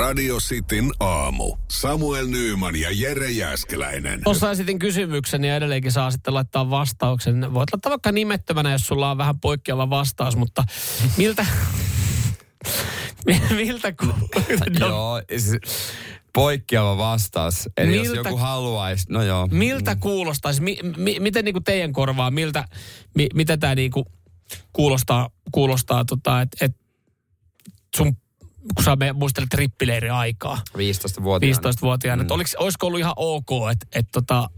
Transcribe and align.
Radio 0.00 0.36
Cityn 0.36 0.90
aamu. 1.00 1.56
Samuel 1.70 2.26
Nyyman 2.26 2.76
ja 2.76 2.88
Jere 2.92 3.30
Jäskeläinen. 3.30 4.20
Tuossa 4.24 4.50
esitin 4.50 4.78
kysymyksen 4.78 5.44
ja 5.44 5.56
edelleenkin 5.56 5.92
saa 5.92 6.10
sitten 6.10 6.34
laittaa 6.34 6.70
vastauksen. 6.70 7.54
Voit 7.54 7.72
laittaa 7.72 7.90
vaikka 7.90 8.12
nimettömänä, 8.12 8.72
jos 8.72 8.86
sulla 8.86 9.10
on 9.10 9.18
vähän 9.18 9.40
poikkeava 9.40 9.90
vastaus, 9.90 10.36
mutta 10.36 10.64
miltä... 11.16 11.46
miltä 13.56 13.92
ku... 13.92 14.06
Joo, 14.80 15.22
siis 15.36 15.60
poikkeava 16.34 16.98
vastaus. 16.98 17.68
Eli 17.76 17.96
jos 17.96 18.06
Miltä- 18.06 18.28
joku 18.28 18.36
haluaisi, 18.36 19.06
no 19.08 19.22
joo. 19.22 19.48
Miltä 19.50 19.96
kuulostaisi, 19.96 20.62
mi, 20.62 20.78
mi, 20.96 21.16
miten 21.20 21.44
niinku 21.44 21.60
teidän 21.60 21.92
korvaa, 21.92 22.30
miltä, 22.30 22.64
mi, 23.14 23.28
mitä 23.34 23.56
tämä 23.56 23.74
niinku 23.74 24.06
kuulostaa, 24.72 25.30
kuulostaa 25.52 26.04
tota, 26.04 26.40
että 26.40 26.64
et 26.64 26.76
sun, 27.96 28.16
kun 28.74 28.84
sä 28.84 28.96
me 28.96 29.12
muistelet 29.12 29.54
rippileiri 29.54 30.10
aikaa, 30.10 30.58
15-vuotiaana. 30.76 31.70
15-vuotiaana, 31.70 32.22
että 32.22 32.34
oliko, 32.34 32.50
olisiko 32.58 32.86
ollut 32.86 33.00
ihan 33.00 33.12
ok, 33.16 33.50
että 33.72 33.86
et 33.92 34.06
tota, 34.12 34.50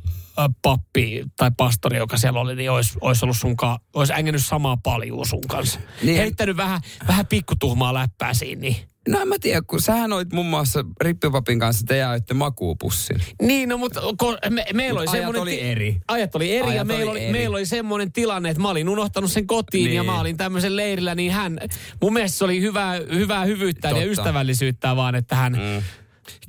pappi 0.63 1.25
tai 1.37 1.51
pastori, 1.57 1.99
joka 1.99 2.17
siellä 2.17 2.41
oli, 2.41 2.57
niin 2.57 2.71
olisi, 2.71 2.99
olisi 3.01 3.25
ollut 3.25 3.37
sunkaan, 3.37 3.79
olisi 3.95 4.13
ängännyt 4.13 4.47
samaa 4.47 4.77
paljua 4.83 5.25
sun 5.25 5.41
kanssa. 5.49 5.81
Niin. 6.03 6.17
Heittänyt 6.17 6.57
vähän, 6.57 6.81
vähän 7.09 7.27
pikkutuhmaa 7.27 7.95
läppää 7.95 8.35
siinä, 8.35 8.61
niin. 8.61 8.77
No 9.09 9.21
en 9.21 9.29
mä 9.29 9.35
tiedä, 9.41 9.63
kun 9.67 9.81
sähän 9.81 10.13
olit 10.13 10.33
muun 10.33 10.47
muassa 10.47 10.85
Rippipapin 11.01 11.59
kanssa, 11.59 11.87
te 11.87 11.97
jaoitte 11.97 12.35
makuupussin. 12.35 13.21
Niin, 13.43 13.69
no 13.69 13.79
mutta 13.79 14.01
me, 14.51 14.67
meillä 14.75 15.01
oli 15.01 15.09
Ajat 15.09 15.17
semmoinen... 15.17 15.43
oli 15.43 15.61
eri. 15.61 15.97
Ajat 16.09 16.35
oli 16.35 16.57
eri 16.57 16.67
ja 16.67 16.73
Ajat 16.73 16.87
meillä 16.87 17.03
oli 17.03 17.11
oli, 17.11 17.25
eri. 17.25 17.33
meillä 17.33 17.57
oli 17.57 17.67
semmoinen 17.67 18.13
tilanne, 18.13 18.51
että 18.51 18.63
mä 18.63 18.69
olin 18.69 18.89
unohtanut 18.89 19.33
sen 19.33 19.47
kotiin 19.47 19.85
niin. 19.85 19.97
ja 19.97 20.03
mä 20.03 20.21
olin 20.21 20.37
tämmöisen 20.37 20.77
leirillä, 20.77 21.15
niin 21.15 21.33
hän... 21.33 21.59
Mun 22.03 22.13
mielestä 22.13 22.39
se 22.39 22.45
oli 22.45 22.61
hyvää, 22.61 23.01
hyvää 23.13 23.45
hyvyyttä 23.45 23.91
ja 23.91 24.05
ystävällisyyttä 24.05 24.97
vaan, 24.97 25.15
että 25.15 25.37
hän 25.37 25.53
mm. 25.53 25.83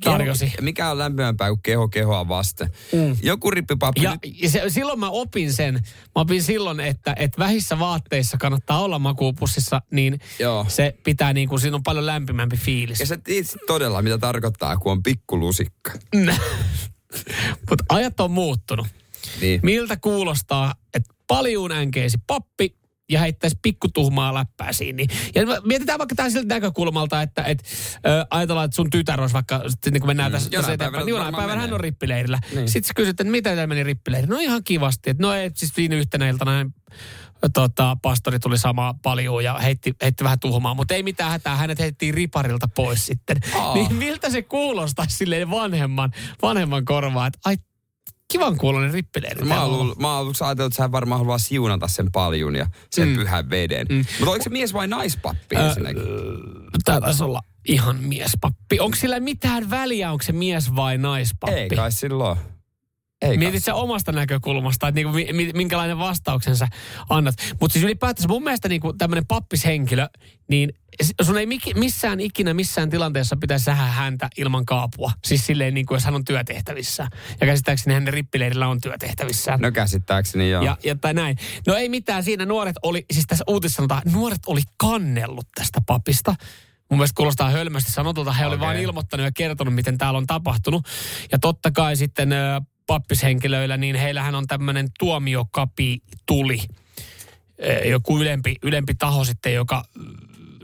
Tarjosi. 0.04 0.44
Keho, 0.44 0.62
mikä 0.62 0.90
on 0.90 0.98
lämpimämpää 0.98 1.48
kuin 1.48 1.62
keho 1.62 1.88
kehoa 1.88 2.28
vasten. 2.28 2.70
Mm. 2.92 3.16
Joku 3.22 3.50
rippipappi 3.50 4.02
Ja, 4.02 4.10
nyt, 4.10 4.42
ja 4.42 4.50
se, 4.50 4.62
silloin 4.68 5.00
mä 5.00 5.08
opin 5.08 5.52
sen, 5.52 5.74
mä 5.74 5.82
opin 6.14 6.42
silloin, 6.42 6.80
että, 6.80 7.14
että 7.18 7.38
vähissä 7.38 7.78
vaatteissa 7.78 8.36
kannattaa 8.36 8.82
olla 8.82 8.98
makuupussissa, 8.98 9.82
niin 9.90 10.20
Joo. 10.38 10.66
se 10.68 10.94
pitää 11.04 11.32
niin 11.32 11.48
kuin, 11.48 11.60
siinä 11.60 11.76
on 11.76 11.82
paljon 11.82 12.06
lämpimämpi 12.06 12.56
fiilis. 12.56 13.00
ja 13.00 13.06
sä 13.06 13.16
tiedät 13.24 13.50
todella, 13.66 14.02
mitä 14.02 14.18
tarkoittaa, 14.18 14.76
kun 14.76 14.92
on 14.92 15.02
pikkulusikka. 15.02 15.92
Mutta 17.70 17.84
ajat 17.88 18.20
on 18.20 18.30
muuttunut. 18.30 18.86
Niin. 19.40 19.60
Miltä 19.62 19.96
kuulostaa, 19.96 20.74
että 20.94 21.14
paljon 21.26 21.72
änkeisi 21.72 22.18
pappi 22.26 22.76
ja 23.10 23.20
heittäisi 23.20 23.58
pikkutuhmaa 23.62 24.34
läppää 24.34 24.72
siinä. 24.72 24.96
Niin- 24.96 25.08
Ja 25.34 25.42
mietitään 25.64 25.98
vaikka 25.98 26.14
tämä 26.14 26.30
siltä 26.30 26.54
näkökulmalta, 26.54 27.22
että 27.22 27.42
et, 27.42 27.62
ö, 28.06 28.26
ajatellaan, 28.30 28.64
että 28.64 28.74
sun 28.74 28.90
tytär 28.90 29.20
olisi 29.20 29.34
vaikka, 29.34 29.62
sitten 29.68 29.92
niin 29.92 30.00
kun 30.00 30.08
mennään 30.08 30.32
tässä, 30.32 30.50
tässä 30.50 30.58
jonain 30.58 30.74
eteenpäin, 30.74 31.06
niin 31.06 31.14
jonain 31.14 31.34
päivänä 31.34 31.60
hän 31.60 31.72
on 31.72 31.80
rippileirillä. 31.80 32.38
Niin. 32.54 32.68
Sitten 32.68 32.88
sä 32.88 32.94
kysyt, 32.94 33.10
että 33.20 33.24
mitä 33.24 33.50
tämä 33.50 33.66
meni 33.66 33.82
rippileirillä? 33.82 34.34
No 34.34 34.40
ihan 34.40 34.64
kivasti. 34.64 35.10
Että 35.10 35.22
no 35.22 35.32
ei, 35.32 35.50
siis 35.54 35.72
siinä 35.74 35.96
yhtenä 35.96 36.28
iltana 36.28 36.70
tota, 37.54 37.96
pastori 38.02 38.38
tuli 38.38 38.58
samaa 38.58 38.94
paljon 39.02 39.44
ja 39.44 39.54
heitti, 39.58 39.94
heitti 40.02 40.24
vähän 40.24 40.40
tuhmaa, 40.40 40.74
mutta 40.74 40.94
ei 40.94 41.02
mitään 41.02 41.30
hätää, 41.30 41.56
hänet 41.56 41.78
heitettiin 41.78 42.14
riparilta 42.14 42.68
pois 42.68 43.06
sitten. 43.06 43.36
Aa. 43.54 43.74
Niin 43.74 43.94
miltä 43.94 44.30
se 44.30 44.42
kuulostaa 44.42 45.04
silleen 45.08 45.50
vanhemman, 45.50 46.12
vanhemman 46.42 46.84
korvaa, 46.84 47.26
että 47.26 47.38
ai 47.44 47.56
kivan 48.32 48.56
kuulonen 48.56 48.92
rippileiri. 48.92 49.44
Mä 49.44 49.62
oon 49.62 49.72
luullut- 49.72 49.98
mä 49.98 50.08
oon 50.08 50.18
aluksi 50.18 50.44
ajatellut, 50.44 50.72
että 50.72 50.84
sä 50.84 50.92
varmaan 50.92 51.18
haluaa 51.20 51.38
siunata 51.38 51.88
sen 51.88 52.12
paljun 52.12 52.56
ja 52.56 52.66
sen 52.90 53.08
mm. 53.08 53.14
pyhän 53.14 53.50
veden. 53.50 53.86
Mm. 53.90 53.96
Mutta 53.96 54.30
oliko 54.30 54.42
se 54.44 54.50
mies 54.50 54.72
vai 54.72 54.88
naispappi 54.88 55.56
ensinnäkin? 55.56 56.02
Tämä 56.84 57.00
taisi 57.00 57.24
olla 57.24 57.40
ihan 57.68 57.96
miespappi. 57.96 58.80
Onko 58.80 58.96
sillä 58.96 59.20
mitään 59.20 59.70
väliä, 59.70 60.12
onko 60.12 60.22
se 60.22 60.32
mies 60.32 60.76
vai 60.76 60.98
naispappi? 60.98 61.56
Ei 61.60 61.68
kai 61.68 61.92
silloin. 61.92 62.38
Ei 63.24 63.28
kai. 63.28 63.36
Mietit 63.36 63.64
sä 63.64 63.74
omasta 63.74 64.12
näkökulmasta, 64.12 64.88
että 64.88 64.96
niinku, 64.96 65.12
mi- 65.12 65.32
mi- 65.32 65.52
minkälainen 65.54 65.98
vastauksen 65.98 66.56
sä 66.56 66.68
annat. 67.08 67.34
Mutta 67.60 67.72
siis 67.72 67.84
ylipäätänsä 67.84 68.28
mun 68.28 68.44
mielestä 68.44 68.68
niinku 68.68 68.92
tämmöinen 68.92 69.26
pappishenkilö, 69.26 70.08
niin 70.48 70.72
sun 71.22 71.38
ei 71.38 71.46
missään 71.74 72.20
ikinä 72.20 72.54
missään 72.54 72.90
tilanteessa 72.90 73.36
pitäisi 73.36 73.64
sähä 73.64 73.84
häntä 73.86 74.30
ilman 74.36 74.66
kaapua. 74.66 75.12
Siis 75.24 75.46
silleen 75.46 75.74
niin 75.74 75.86
kuin 75.86 75.96
jos 75.96 76.04
hän 76.04 76.14
on 76.14 76.24
työtehtävissä. 76.24 77.08
Ja 77.40 77.46
käsittääkseni 77.46 77.94
hänen 77.94 78.14
rippileirillä 78.14 78.68
on 78.68 78.80
työtehtävissään. 78.80 79.60
No 79.60 79.72
käsittääkseni 79.72 80.50
joo. 80.50 80.62
Ja, 80.62 80.76
ja 80.84 80.94
tai 80.94 81.14
näin. 81.14 81.36
No 81.66 81.74
ei 81.74 81.88
mitään, 81.88 82.24
siinä 82.24 82.46
nuoret 82.46 82.76
oli, 82.82 83.04
siis 83.12 83.26
tässä 83.26 83.44
uutisessa 83.48 83.76
sanotaan, 83.76 84.02
nuoret 84.12 84.40
oli 84.46 84.60
kannellut 84.76 85.46
tästä 85.54 85.80
papista. 85.86 86.34
Mun 86.90 86.98
mielestä 86.98 87.16
kuulostaa 87.16 87.50
hölmästi 87.50 87.92
sanotulta. 87.92 88.32
He 88.32 88.46
oli 88.46 88.54
Okei. 88.54 88.66
vain 88.66 88.80
ilmoittanut 88.80 89.24
ja 89.24 89.32
kertonut, 89.32 89.74
miten 89.74 89.98
täällä 89.98 90.18
on 90.18 90.26
tapahtunut. 90.26 90.86
Ja 91.32 91.38
totta 91.38 91.70
kai 91.70 91.96
sitten 91.96 92.32
pappishenkilöillä, 92.86 93.76
niin 93.76 93.96
heillähän 93.96 94.34
on 94.34 94.46
tämmöinen 94.46 94.88
tuomiokapi 94.98 96.02
tuli. 96.26 96.58
Joku 97.84 98.18
ylempi, 98.20 98.56
ylempi 98.62 98.94
taho 98.94 99.24
sitten, 99.24 99.54
joka 99.54 99.84
mm, 99.98 100.04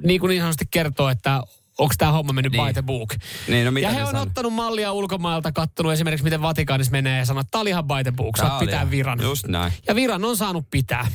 niin 0.03 0.21
kuin 0.21 0.29
niin 0.29 0.41
sanotusti 0.41 0.65
kertoo, 0.71 1.09
että 1.09 1.43
onko 1.79 1.95
tämä 1.99 2.13
homma 2.13 2.33
mennyt 2.33 2.53
Niin. 2.53 2.67
by 2.67 2.73
the 2.73 2.83
book. 2.83 3.15
Niin, 3.49 3.65
no 3.65 3.71
mitä 3.71 3.87
ja 3.87 3.93
he 3.93 4.05
on 4.05 4.17
ottanut 4.17 4.53
mallia 4.53 4.93
ulkomailta, 4.93 5.53
kattonut 5.53 5.93
esimerkiksi, 5.93 6.25
miten 6.25 6.43
Vatikaanissa 6.43 6.91
menee 6.93 7.19
ja 7.19 7.25
sanoo, 7.25 7.41
että 7.41 7.51
tämä 7.51 7.63
oli 7.63 7.71
ihan 7.71 7.85
by 7.85 8.03
the 8.03 8.13
book, 8.13 8.37
saat 8.37 8.59
pitää 8.59 8.91
viran. 8.91 9.23
Just 9.23 9.47
näin. 9.49 9.73
Ja 9.87 9.95
viran 9.95 10.25
on 10.25 10.37
saanut 10.37 10.71
pitää. 10.71 11.07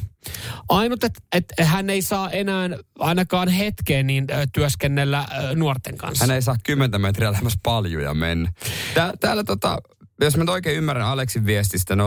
Ainut, 0.70 1.04
että 1.04 1.22
et 1.32 1.46
hän 1.62 1.90
ei 1.90 2.02
saa 2.02 2.30
enää 2.30 2.70
ainakaan 3.00 3.48
hetkeen 3.48 4.08
niin 4.08 4.28
työskennellä 4.54 5.26
nuorten 5.56 5.98
kanssa. 5.98 6.26
Hän 6.26 6.36
ei 6.36 6.42
saa 6.42 6.56
10 6.64 7.02
metriä 7.02 7.32
lähemmäs 7.32 7.58
paljuja 7.64 8.14
mennä. 8.14 8.52
Tää, 8.94 9.14
täällä 9.20 9.44
tota, 9.44 9.78
jos 10.22 10.38
mä 10.38 10.44
nyt 10.44 10.50
oikein 10.50 10.78
ymmärrän 10.78 11.08
Aleksin 11.08 11.46
viestistä 11.46 11.96
0447255854, 11.96 11.98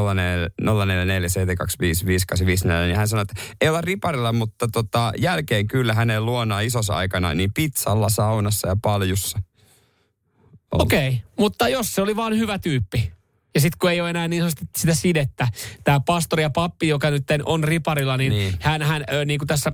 niin 2.86 2.96
hän 2.96 3.08
sanoi, 3.08 3.22
että 3.22 3.34
ei 3.60 3.68
olla 3.68 3.80
riparilla, 3.80 4.32
mutta 4.32 4.68
tota, 4.72 5.12
jälkeen 5.18 5.66
kyllä 5.66 5.94
hänen 5.94 6.26
luonaan 6.26 6.64
isossa 6.64 6.94
aikana, 6.96 7.34
niin 7.34 7.52
pizzalla, 7.54 8.08
saunassa 8.08 8.68
ja 8.68 8.76
paljussa. 8.82 9.38
Okei, 10.70 11.08
okay, 11.08 11.20
mutta 11.38 11.68
jos 11.68 11.94
se 11.94 12.02
oli 12.02 12.16
vaan 12.16 12.38
hyvä 12.38 12.58
tyyppi. 12.58 13.12
Ja 13.54 13.60
sitten 13.60 13.78
kun 13.78 13.90
ei 13.90 14.00
ole 14.00 14.10
enää 14.10 14.28
niin 14.28 14.42
sanotusti 14.42 14.66
sitä 14.76 14.94
sidettä, 14.94 15.48
tämä 15.84 16.00
pastori 16.06 16.42
ja 16.42 16.50
pappi, 16.50 16.88
joka 16.88 17.10
nyt 17.10 17.24
on 17.44 17.64
riparilla, 17.64 18.16
niin, 18.16 18.32
niin. 18.32 18.40
Niin. 18.40 18.58
hän, 18.60 18.82
hän 18.82 19.04
ö, 19.12 19.24
niin 19.24 19.38
kuin 19.38 19.46
tässä 19.46 19.72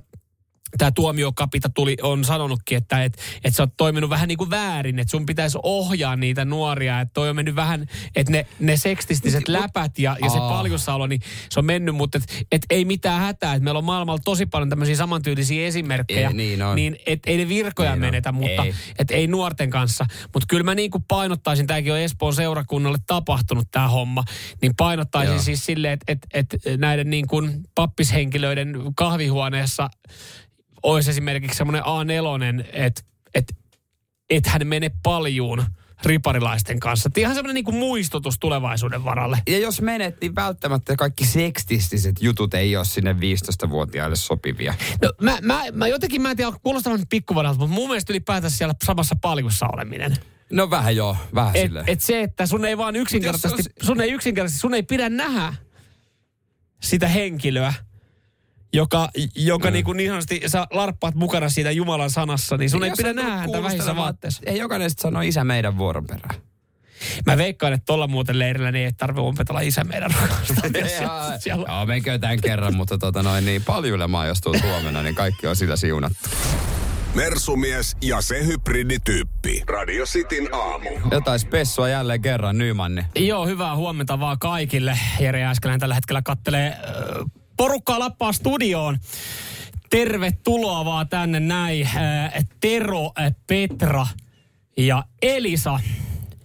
tämä 0.79 0.91
tuomiokapita 0.91 1.69
tuli, 1.69 1.97
on 2.03 2.25
sanonutkin, 2.25 2.79
että 2.79 3.05
et, 3.05 3.19
et 3.45 3.55
sä 3.55 3.63
oot 3.63 3.77
toiminut 3.77 4.11
vähän 4.11 4.29
niin 4.29 4.39
kuin 4.39 4.51
väärin, 4.51 4.99
että 4.99 5.11
sun 5.11 5.27
pitäisi 5.27 5.59
ohjaa 5.63 6.17
niitä 6.17 6.45
nuoria, 6.45 7.01
että 7.01 7.15
toi 7.15 7.31
on 7.31 7.37
mennyt 7.37 7.55
vähän, 7.57 7.87
että 8.17 8.33
ne, 8.33 8.47
ne 8.61 8.77
sekstistiset 8.77 9.49
läpät 9.49 9.99
ja, 9.99 10.17
ja 10.23 10.31
se 10.31 10.39
paljussaolo, 10.39 11.07
niin 11.07 11.21
se 11.51 11.61
on 11.61 11.67
mennyt, 11.67 11.95
mutta 11.95 12.19
et, 12.19 12.47
et 12.53 12.63
ei 12.71 12.85
mitään 12.85 13.21
hätää, 13.21 13.55
että 13.55 13.65
meillä 13.65 13.79
on 13.79 13.85
maailmalla 13.85 14.21
tosi 14.25 14.47
paljon 14.47 14.71
tämmöisiä 14.71 14.97
samantyylisiä 14.97 15.67
esimerkkejä, 15.67 16.29
Ei, 16.29 16.35
niin 16.35 16.63
on. 16.63 16.77
niin 16.77 16.97
et, 17.07 17.21
ei 17.27 17.37
ne 17.37 17.49
virkoja 17.49 17.91
Niin 17.91 17.95
on. 17.95 18.01
menetä, 18.01 18.33
mutta 18.33 18.65
Ei. 18.65 18.75
et 18.99 19.11
ei 19.11 19.27
nuorten 19.27 19.71
kanssa. 19.71 20.07
Mutta 20.33 20.47
kyllä 20.49 20.63
mä 20.65 20.75
niin 20.75 20.91
kuin 20.91 21.05
painottaisin, 21.09 21.67
tämäkin 21.67 21.93
on 21.93 21.99
Espoon 21.99 22.35
seurakunnalle 22.35 22.99
tapahtunut 23.07 23.69
tämä 23.71 23.89
homma, 23.89 24.25
niin 24.63 24.73
painottaisin 24.77 25.35
Joo. 25.35 25.43
siis 25.43 25.67
silleen, 25.67 25.99
että 26.09 26.29
et, 26.35 26.47
et 26.65 26.79
näiden 26.79 27.11
niin 27.11 27.27
kuin 27.27 27.61
pappishenkilöiden 27.75 28.75
kahvihuoneessa 28.97 29.89
olisi 30.85 31.11
esimerkiksi 31.11 31.57
semmoinen 31.57 31.83
A4, 31.83 32.65
että 32.73 33.03
et, 33.35 33.55
et 34.31 34.47
hän 34.47 34.67
mene 34.67 34.91
paljuun 35.03 35.65
riparilaisten 36.05 36.81
kanssa. 36.81 37.07
Et 37.13 37.19
ihan 37.19 37.35
semmoinen 37.35 37.65
niin 37.65 37.75
muistutus 37.75 38.37
tulevaisuuden 38.41 39.05
varalle. 39.05 39.39
Ja 39.49 39.59
jos 39.59 39.81
menet, 39.81 40.21
niin 40.21 40.35
välttämättä 40.35 40.97
kaikki 40.97 41.27
sekstistiset 41.27 42.17
jutut 42.23 42.55
ei 42.55 42.77
ole 42.77 42.85
sinne 42.85 43.13
15-vuotiaille 43.13 44.17
sopivia. 44.17 44.75
No, 45.03 45.13
mä, 45.21 45.39
mä, 45.43 45.63
mä 45.73 45.89
jotenkin, 45.89 46.23
mä 46.23 46.31
en 46.31 46.37
tiedä, 46.37 46.53
kuulostaa 46.63 46.93
vähän 46.93 47.07
pikkuvanalta, 47.11 47.59
mutta 47.59 47.75
mun 47.75 47.89
mielestä 47.89 48.13
ylipäätänsä 48.13 48.57
siellä 48.57 48.75
samassa 48.85 49.17
paljussa 49.23 49.67
oleminen. 49.73 50.17
No 50.53 50.71
vähän 50.71 50.97
joo, 50.97 51.17
vähän 51.35 51.57
Et, 51.57 51.63
silleen. 51.67 51.85
et 51.89 52.01
se, 52.01 52.23
että 52.23 52.47
sun 52.47 52.65
ei 52.65 52.79
vaan 52.79 52.97
yksinkertaisesti, 52.97 53.63
jos- 53.81 53.87
sun 53.87 54.01
ei 54.01 54.11
yksinkertaisesti, 54.13 54.61
sun 54.61 54.75
ei 54.75 54.83
pidä 54.83 55.09
nähdä 55.09 55.55
sitä 56.83 57.09
henkilöä, 57.09 57.75
joka, 58.75 59.09
joka 59.37 59.69
mm. 59.69 59.73
niin, 59.73 59.85
kuin 59.85 59.97
niin 59.97 60.11
sanotusti, 60.11 60.41
sä 60.47 60.67
larppaat 60.71 61.15
mukana 61.15 61.49
siitä 61.49 61.71
Jumalan 61.71 62.11
sanassa, 62.11 62.57
niin 62.57 62.71
sun 62.71 62.85
ei 62.85 62.91
Jos 62.91 62.97
pidä 62.97 63.13
nähdä 63.13 63.37
häntä 63.37 63.63
vähissä 63.63 63.97
vaatteessa. 63.97 64.43
Ei 64.47 64.59
jokainen 64.59 64.91
sit 64.91 64.99
sano 64.99 65.21
isä 65.21 65.45
meidän 65.45 65.79
vuoron 65.79 66.07
perään. 66.07 66.41
Mä 67.27 67.37
veikkaan, 67.37 67.73
että 67.73 67.87
tuolla 67.87 68.07
muuten 68.07 68.39
leirillä 68.39 68.73
niin 68.73 68.87
ei 68.87 68.93
tarvitse 68.93 69.21
umpetella 69.21 69.61
isä 69.61 69.85
meidän 69.85 70.11
siellä. 71.39 71.67
Joo, 71.69 71.87
menkö 71.87 72.19
tämän 72.19 72.41
kerran, 72.41 72.75
mutta 72.75 72.99
tota 72.99 73.23
noin, 73.23 73.45
niin 73.45 73.65
paljulemaan, 73.65 74.29
jos 74.29 74.41
tulet 74.41 74.63
huomenna, 74.63 75.03
niin 75.03 75.15
kaikki 75.15 75.47
on 75.47 75.57
sillä 75.57 75.77
siunattu. 75.77 76.19
Mersumies 77.15 77.97
ja 78.03 78.21
se 78.21 78.47
hybridityyppi. 78.47 79.63
Radio 79.67 80.05
Cityn 80.05 80.49
aamu. 80.55 80.89
Jotain 81.11 81.39
spessua 81.39 81.89
jälleen 81.89 82.23
kerran, 82.23 82.59
Nymanni. 82.59 83.05
Joo, 83.17 83.47
hyvää 83.47 83.77
huomenta 83.77 84.21
vaan 84.21 84.39
kaikille. 84.39 84.99
Jere 85.21 85.41
Jääskeläinen 85.41 85.81
tällä 85.81 85.95
hetkellä 85.95 86.23
kattelee 86.23 86.67
äh, 86.69 87.44
porukkaa 87.57 87.99
Lappaa 87.99 88.33
studioon. 88.33 88.99
Tervetuloa 89.91 90.85
vaan 90.85 91.09
tänne 91.09 91.41
näin. 91.41 91.87
Äh, 91.87 92.45
Tero, 92.61 93.13
äh, 93.21 93.35
Petra 93.47 94.07
ja 94.77 95.05
Elisa. 95.23 95.81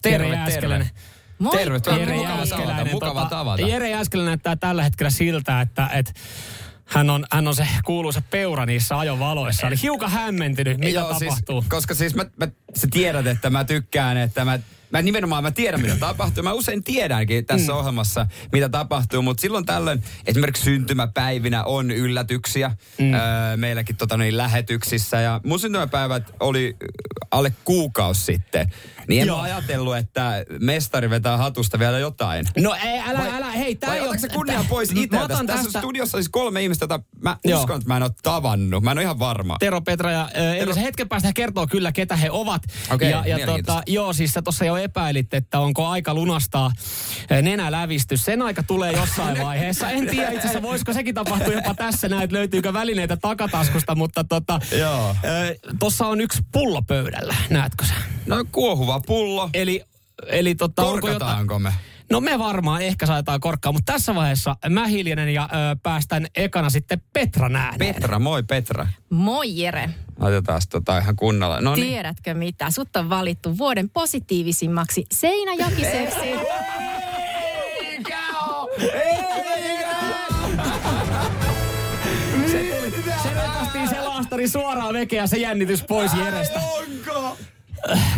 Terve, 0.01 0.39
terve. 0.45 0.89
Moi. 1.39 1.57
Tervetuloa. 1.57 1.99
Jere 1.99 2.15
Mukava 2.15 2.27
tavata, 2.27 2.55
Jääskeläinen. 2.55 2.93
mukava 2.93 3.25
tavata. 3.25 3.61
Jere 3.67 3.89
Jääskeläinen 3.89 4.29
näyttää 4.29 4.55
tällä 4.55 4.83
hetkellä 4.83 5.09
siltä, 5.09 5.61
että, 5.61 5.89
että 5.93 6.11
hän 6.85 7.09
on, 7.09 7.25
hän 7.31 7.47
on 7.47 7.55
se 7.55 7.67
kuuluisa 7.85 8.21
peura 8.29 8.65
niissä 8.65 8.99
ajovaloissa. 8.99 9.67
Eli 9.67 9.75
hiukan 9.81 10.11
hämmentynyt, 10.11 10.77
mitä 10.77 10.99
Joo, 10.99 11.13
tapahtuu. 11.13 11.61
Siis, 11.61 11.69
koska 11.69 11.93
siis 11.93 12.15
mä, 12.15 12.25
mä, 12.37 12.47
sä 12.75 12.87
tiedät, 12.91 13.27
että 13.27 13.49
mä 13.49 13.63
tykkään, 13.63 14.17
että 14.17 14.45
mä 14.45 14.59
Mä 14.91 15.01
nimenomaan 15.01 15.43
mä 15.43 15.51
tiedän, 15.51 15.81
mitä 15.81 15.95
tapahtuu. 15.95 16.43
Mä 16.43 16.53
usein 16.53 16.83
tiedänkin 16.83 17.45
tässä 17.45 17.71
mm. 17.71 17.77
ohjelmassa, 17.77 18.27
mitä 18.51 18.69
tapahtuu, 18.69 19.21
mutta 19.21 19.41
silloin 19.41 19.65
tällöin 19.65 20.03
esimerkiksi 20.25 20.63
syntymäpäivinä 20.63 21.63
on 21.63 21.91
yllätyksiä 21.91 22.71
mm. 22.99 23.13
öö, 23.13 23.57
meilläkin 23.57 23.95
tota, 23.95 24.17
niin, 24.17 24.37
lähetyksissä. 24.37 25.21
Ja 25.21 25.41
mun 25.45 25.59
syntymäpäivät 25.59 26.23
oli 26.39 26.75
alle 27.31 27.53
kuukausi 27.63 28.23
sitten. 28.23 28.73
Niin 29.09 29.21
en 29.21 29.27
Joo. 29.27 29.39
ajatellut, 29.41 29.97
että 29.97 30.45
mestari 30.59 31.09
vetää 31.09 31.37
hatusta 31.37 31.79
vielä 31.79 31.99
jotain. 31.99 32.45
No 32.57 32.75
ei, 32.85 32.99
älä, 32.99 33.19
Vai- 33.19 33.29
älä, 33.37 33.51
hei, 33.51 33.75
tää 33.75 33.95
ei 33.95 34.01
ole- 34.01 34.17
se 34.17 34.29
kunnia 34.29 34.65
pois 34.69 34.91
itse? 34.95 35.17
Tässä, 35.27 35.43
tästä- 35.45 35.79
studiossa 35.79 36.17
on 36.17 36.23
siis 36.23 36.29
kolme 36.31 36.61
ihmistä, 36.63 36.83
jota 36.83 36.99
mä 37.21 37.37
Joo. 37.45 37.59
uskon, 37.59 37.75
että 37.75 37.87
mä 37.87 37.97
en 37.97 38.03
ole 38.03 38.11
tavannut. 38.23 38.83
Mä 38.83 38.91
en 38.91 38.97
ole 38.97 39.03
ihan 39.03 39.19
varma. 39.19 39.55
Tero, 39.59 39.81
Petra 39.81 40.11
ja 40.11 40.21
äh, 40.21 40.55
Elisa. 40.57 40.79
Hetken 40.79 41.09
päästä 41.09 41.31
kertoo 41.35 41.67
kyllä, 41.67 41.91
ketä 41.91 42.15
he 42.15 42.31
ovat. 42.31 42.61
Okei, 42.91 43.11
ja, 43.11 43.23
ja 43.25 43.45
tota, 43.45 43.83
joo, 43.87 44.13
siis 44.13 44.31
sä 44.33 44.41
tuossa 44.41 44.65
jo 44.65 44.77
epäilit, 44.77 45.33
että 45.33 45.59
onko 45.59 45.87
aika 45.87 46.13
lunastaa 46.13 46.71
nenälävistys. 47.41 48.25
Sen 48.25 48.41
aika 48.41 48.63
tulee 48.63 48.91
jossain 48.91 49.39
vaiheessa. 49.45 49.89
En 49.89 50.07
tiedä 50.07 50.27
itse 50.29 50.39
asiassa, 50.39 50.61
voisiko 50.61 50.93
sekin 50.93 51.15
tapahtua 51.15 51.53
jopa 51.53 51.73
tässä 51.73 52.09
näin, 52.09 52.23
että 52.23 52.35
löytyykö 52.35 52.73
välineitä 52.73 53.17
takataskusta, 53.17 53.95
mutta 53.95 54.23
tota, 54.23 54.59
tossa 55.79 56.07
on 56.07 56.21
yksi 56.21 56.39
pullo 56.51 56.81
pöydällä, 56.81 57.35
näetkö 57.49 57.85
sä? 57.85 57.93
No 58.29 58.45
kuohuva 58.51 58.99
pullo. 59.07 59.49
Eli, 59.53 59.81
eli 60.27 60.55
tota, 60.55 60.81
onko 60.81 60.95
jotain... 60.95 61.19
Korkataanko 61.19 61.59
me? 61.59 61.73
No 62.11 62.21
me 62.21 62.39
varmaan 62.39 62.81
ehkä 62.81 63.05
saetaan 63.05 63.39
korkkaa, 63.39 63.71
mutta 63.71 63.93
tässä 63.93 64.15
vaiheessa 64.15 64.55
mä 64.69 64.87
hiljenen 64.87 65.29
ja 65.29 65.43
ö, 65.43 65.77
päästän 65.83 66.27
ekana 66.35 66.69
sitten 66.69 67.01
Petran 67.13 67.55
ääneen. 67.55 67.95
Petra, 67.95 68.19
moi 68.19 68.43
Petra. 68.43 68.87
Moi 69.09 69.57
Jere. 69.61 69.89
Laitetaan 70.19 70.61
tota 70.69 70.97
ihan 70.97 71.15
kunnolla. 71.15 71.61
No 71.61 71.75
niin. 71.75 71.87
Tiedätkö 71.87 72.33
mitä? 72.33 72.71
Sut 72.71 72.95
on 72.95 73.09
valittu 73.09 73.57
vuoden 73.57 73.89
positiivisimmaksi 73.89 75.05
Seinäjokiseksi. 75.11 76.19
Se 83.23 83.29
vetästiin 83.35 83.89
se 83.89 84.01
laastari 84.01 84.47
suoraan 84.47 84.93
vekeä 84.93 85.27
se 85.27 85.37
jännitys 85.37 85.83
pois 85.83 86.13
Jerestä. 86.13 86.59
Onko? 86.59 86.88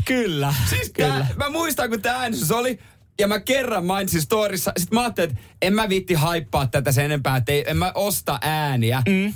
Kyllä, 0.05 0.53
Siis 0.69 0.89
kyllä. 0.93 1.09
tää, 1.09 1.27
mä 1.35 1.49
muistan, 1.49 1.89
kun 1.89 2.01
tämä 2.01 2.17
äänestys 2.17 2.51
oli, 2.51 2.79
ja 3.19 3.27
mä 3.27 3.39
kerran 3.39 3.85
mainitsin 3.85 4.21
storissa, 4.21 4.71
sit 4.77 4.91
mä 4.91 5.01
ajattelin, 5.01 5.31
että 5.31 5.43
en 5.61 5.73
mä 5.73 5.89
viitti 5.89 6.13
haippaa 6.13 6.67
tätä 6.67 6.91
sen 6.91 7.05
enempää, 7.05 7.37
että 7.37 7.51
ei, 7.51 7.63
en 7.67 7.77
mä 7.77 7.91
osta 7.95 8.39
ääniä. 8.41 9.01
Mm. 9.09 9.33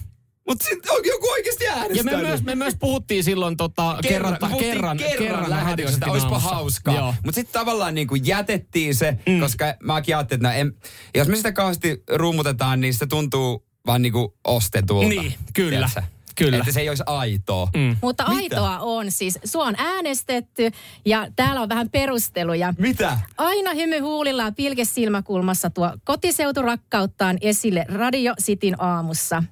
Mut 0.48 0.62
sit 0.62 0.90
on 0.90 1.02
joku 1.06 1.30
oikeasti 1.32 1.64
Ja 1.64 1.74
äänestänyt. 1.74 2.22
me 2.22 2.28
myös, 2.28 2.44
me 2.44 2.56
myös 2.56 2.76
puhuttiin 2.80 3.24
silloin 3.24 3.58
tota, 3.58 3.98
kerran, 4.02 4.32
me 4.32 4.38
puhuttiin 4.40 4.72
kerran, 4.72 4.98
kerran, 4.98 5.50
lähetyksestä, 5.50 6.12
olisipa 6.12 6.40
hauskaa. 6.40 7.16
Mutta 7.26 7.36
sitten 7.36 7.54
tavallaan 7.60 7.96
niin 7.96 8.08
kuin 8.08 8.28
jätettiin 8.28 8.96
se, 8.96 9.18
mm. 9.28 9.40
koska 9.40 9.66
mäkin 9.84 10.16
ajattelin, 10.18 10.46
että 10.46 10.50
no 10.50 10.60
en, 10.60 10.74
jos 11.16 11.28
me 11.28 11.36
sitä 11.36 11.52
kauheasti 11.52 12.04
rummutetaan, 12.16 12.82
niin 12.82 12.94
se 12.94 13.08
tuntuu 13.08 13.66
vaan 13.88 14.02
niin 14.02 14.14
kuin 14.14 14.28
ostetulta. 14.44 15.08
Niin, 15.08 15.34
kyllä, 15.54 15.70
Tiedätkö? 15.70 16.15
Kyllä. 16.36 16.58
Että 16.58 16.72
se 16.72 16.82
ei 16.82 16.90
olisi 16.90 17.04
aitoa. 17.06 17.68
Mm. 17.76 17.98
Mutta 18.02 18.24
aitoa 18.24 18.80
on 18.80 19.12
siis. 19.12 19.40
Sua 19.44 19.64
on 19.64 19.76
äänestetty 19.78 20.72
ja 21.06 21.28
täällä 21.36 21.62
on 21.62 21.70
vähän 21.70 21.90
perusteluja. 21.90 22.74
Mitä? 22.78 23.20
Aina 23.38 23.74
hymy 23.74 24.00
huulillaan 24.00 24.56
pilke 24.56 24.86
silmäkulmassa 24.86 25.70
tuo 25.70 25.92
kotiseuturakkauttaan 26.04 27.38
esille 27.42 27.86
Radio 27.90 28.34
Cityn 28.42 28.82
aamussa. 28.82 29.44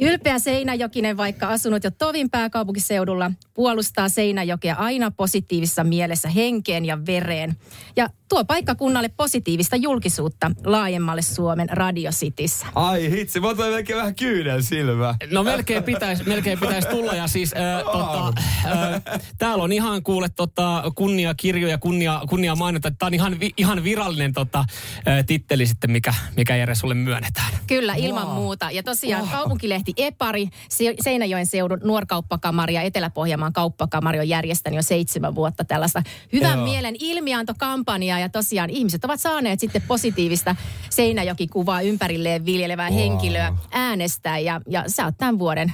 Ylpeä 0.00 0.38
Seinäjokinen, 0.38 1.16
vaikka 1.16 1.48
asunut 1.48 1.84
jo 1.84 1.90
tovin 1.90 2.30
pääkaupunkiseudulla, 2.30 3.30
puolustaa 3.54 4.08
Seinäjokea 4.08 4.74
aina 4.74 5.10
positiivisessa 5.10 5.84
mielessä 5.84 6.28
henkeen 6.28 6.84
ja 6.84 7.06
vereen. 7.06 7.56
Ja 7.96 8.08
tuo 8.28 8.44
paikkakunnalle 8.44 9.08
positiivista 9.08 9.76
julkisuutta 9.76 10.50
laajemmalle 10.64 11.22
Suomen 11.22 11.68
Radio 11.70 12.10
Cityssä. 12.10 12.66
Ai 12.74 13.10
hitsi, 13.10 13.40
mä 13.40 13.48
otan 13.48 13.70
melkein 13.70 13.98
vähän 13.98 14.14
kyynel 14.14 14.62
silmä. 14.62 15.14
No 15.30 15.44
melkein 15.44 15.82
pitäisi 15.82 16.24
melkein 16.24 16.60
pitäis 16.60 16.86
tulla 16.86 17.14
ja 17.14 17.26
siis 17.26 17.54
äh, 17.54 17.92
tota, 17.92 18.32
äh, 18.66 19.02
täällä 19.38 19.64
on 19.64 19.72
ihan 19.72 20.02
kuule 20.02 20.28
tota, 20.28 20.82
kunnia 20.94 21.34
kirjoja, 21.34 21.78
kunnia, 21.78 22.22
kunnia 22.28 22.54
mainita. 22.56 22.90
Tämä 22.90 23.06
on 23.06 23.14
ihan, 23.14 23.40
vi, 23.40 23.50
ihan 23.56 23.84
virallinen 23.84 24.32
tota, 24.32 24.58
äh, 24.58 25.24
titteli 25.26 25.66
sitten, 25.66 25.90
mikä, 25.90 26.14
mikä 26.36 26.56
Jere 26.56 26.74
sulle 26.74 26.94
myönnetään. 26.94 27.52
Kyllä, 27.66 27.94
ilman 27.94 28.28
muuta. 28.28 28.70
Ja 28.70 28.82
tosiaan 28.82 29.22
wow. 29.22 29.32
kaupunkilehti 29.32 29.85
Epari, 29.96 30.48
Se- 30.68 30.94
Seinäjoen 31.00 31.46
seudun 31.46 31.80
nuorkauppakamari 31.84 32.74
ja 32.74 32.82
Etelä-Pohjanmaan 32.82 33.52
kauppakamari 33.52 34.18
on 34.18 34.28
järjestänyt 34.28 34.76
jo 34.76 34.82
seitsemän 34.82 35.34
vuotta 35.34 35.64
tällaista 35.64 36.02
hyvän 36.32 36.58
Joo. 36.58 36.64
mielen 36.66 36.94
ilmiantokampanjaa. 37.00 38.18
Ja 38.18 38.28
tosiaan 38.28 38.70
ihmiset 38.70 39.04
ovat 39.04 39.20
saaneet 39.20 39.60
sitten 39.60 39.82
positiivista 39.82 40.56
Seinäjoki-kuvaa 40.90 41.80
ympärilleen 41.80 42.44
viljelevää 42.46 42.88
Wow. 42.90 42.98
henkilöä 42.98 43.52
äänestää. 43.70 44.38
Ja, 44.38 44.60
ja 44.68 44.84
sä 44.86 45.04
oot 45.04 45.14
tämän 45.18 45.38
vuoden 45.38 45.72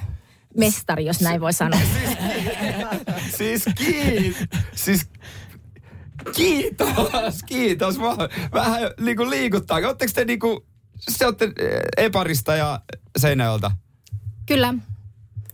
mestari, 0.57 1.05
jos 1.07 1.21
näin 1.21 1.41
voi 1.41 1.53
sanoa. 1.53 1.81
siis 3.39 3.65
kiitos. 3.79 4.39
Siis 4.75 5.07
kiitos, 6.37 7.43
kiitos. 7.47 7.99
Vähän 8.53 8.81
niinku 9.01 9.31
liikuttaa. 9.31 9.77
Oletteko 9.79 10.13
te 10.15 10.25
niinku, 10.25 10.67
se 10.99 11.27
olette 11.27 11.45
eh, 11.45 12.05
Eparista 12.05 12.57
ja 12.57 12.81
Seinäjolta? 13.19 13.71
Kyllä. 14.53 14.75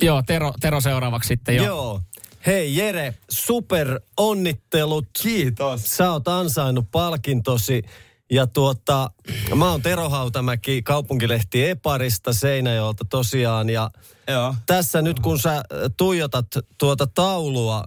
Joo, 0.03 0.23
Tero, 0.27 0.53
Tero 0.61 0.81
seuraavaksi 0.81 1.29
sitten 1.29 1.57
jo. 1.57 1.65
Joo. 1.65 2.01
Hei 2.47 2.77
Jere, 2.77 3.15
super 3.31 4.01
onnittelut. 4.17 5.07
Kiitos. 5.23 5.97
Sä 5.97 6.13
oot 6.13 6.29
ansainnut 6.29 6.91
palkintosi. 6.91 7.83
Ja 8.31 8.47
tuota, 8.47 9.11
mä 9.55 9.71
oon 9.71 9.83
Tero 9.83 10.09
Hautamäki, 10.09 10.83
kaupunkilehti 10.83 11.65
Eparista 11.65 12.33
Seinäjoelta 12.33 13.05
tosiaan. 13.11 13.71
Ja 13.71 13.91
Joo. 14.29 14.55
tässä 14.67 15.03
nyt 15.03 15.21
kun 15.21 15.39
sä 15.39 15.63
tuijotat 15.97 16.47
tuota 16.79 17.07
taulua 17.07 17.85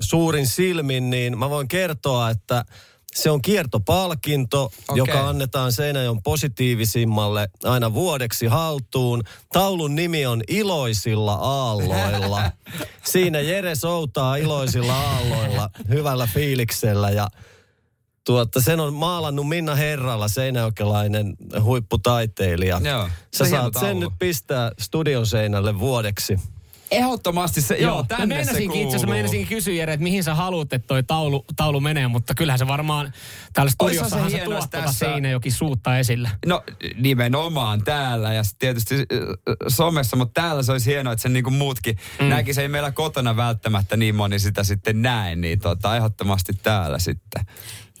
suurin 0.00 0.46
silmin, 0.46 1.10
niin 1.10 1.38
mä 1.38 1.50
voin 1.50 1.68
kertoa, 1.68 2.30
että 2.30 2.64
se 3.14 3.30
on 3.30 3.42
kiertopalkinto, 3.42 4.64
Okei. 4.64 4.96
joka 4.96 5.28
annetaan 5.28 5.72
Seinäjoen 5.72 6.22
positiivisimmalle 6.22 7.48
aina 7.64 7.94
vuodeksi 7.94 8.46
haltuun. 8.46 9.22
Taulun 9.52 9.94
nimi 9.94 10.26
on 10.26 10.42
Iloisilla 10.48 11.34
aalloilla. 11.34 12.42
Siinä 13.12 13.40
Jere 13.40 13.74
soutaa 13.74 14.36
iloisilla 14.36 14.94
aalloilla, 14.94 15.70
hyvällä 15.88 16.28
fiiliksellä 16.34 17.10
ja 17.10 17.28
tuota, 18.24 18.60
sen 18.60 18.80
on 18.80 18.94
maalannut 18.94 19.48
Minna 19.48 19.74
Herralla, 19.74 20.28
seinäjokelainen 20.28 21.36
huipputaiteilija. 21.62 22.80
Joo. 22.84 23.08
Se 23.32 23.44
Sä 23.44 23.50
saat 23.50 23.74
sen 23.80 24.00
nyt 24.00 24.12
pistää 24.18 24.72
studion 24.80 25.26
seinälle 25.26 25.78
vuodeksi. 25.78 26.38
Ehdottomasti 26.96 27.60
se, 27.62 27.74
joo, 27.76 27.96
mä 27.96 28.04
tänne 28.08 28.22
se 28.22 28.26
meinasinkin 28.26 28.68
kuuluu. 28.68 28.82
itse 28.82 28.88
asiassa, 28.96 29.06
mä 29.06 29.12
meinasinkin 29.12 29.48
kysyä 29.48 29.74
Jere, 29.74 29.92
että 29.92 30.04
mihin 30.04 30.24
sä 30.24 30.34
haluat, 30.34 30.72
että 30.72 30.86
toi 30.86 31.02
taulu, 31.02 31.44
taulu 31.56 31.80
menee, 31.80 32.08
mutta 32.08 32.34
kyllähän 32.34 32.58
se 32.58 32.66
varmaan 32.66 33.12
täällä 33.52 33.70
se 33.70 33.74
studiossahan 33.74 34.30
se 34.30 34.36
hieno, 34.36 34.50
tuot 34.50 34.70
tuota 34.70 34.86
tässä- 34.86 34.98
Seinäjoki 35.06 35.50
suutta 35.50 35.98
esille. 35.98 36.30
No 36.46 36.62
nimenomaan 36.96 37.84
täällä 37.84 38.32
ja 38.32 38.42
tietysti 38.58 38.94
somessa, 39.68 40.16
mutta 40.16 40.40
täällä 40.42 40.62
se 40.62 40.72
olisi 40.72 40.90
hienoa, 40.90 41.12
että 41.12 41.22
sen 41.22 41.32
niinku 41.32 41.50
muutkin 41.50 41.98
mm. 42.20 42.26
näkisi. 42.26 42.60
Ei 42.60 42.68
meillä 42.68 42.90
kotona 42.90 43.36
välttämättä 43.36 43.96
niin 43.96 44.14
moni 44.14 44.38
sitä 44.38 44.64
sitten 44.64 45.02
näe, 45.02 45.36
niin 45.36 45.58
tota, 45.58 45.96
ehdottomasti 45.96 46.52
täällä 46.62 46.98
sitten. 46.98 47.44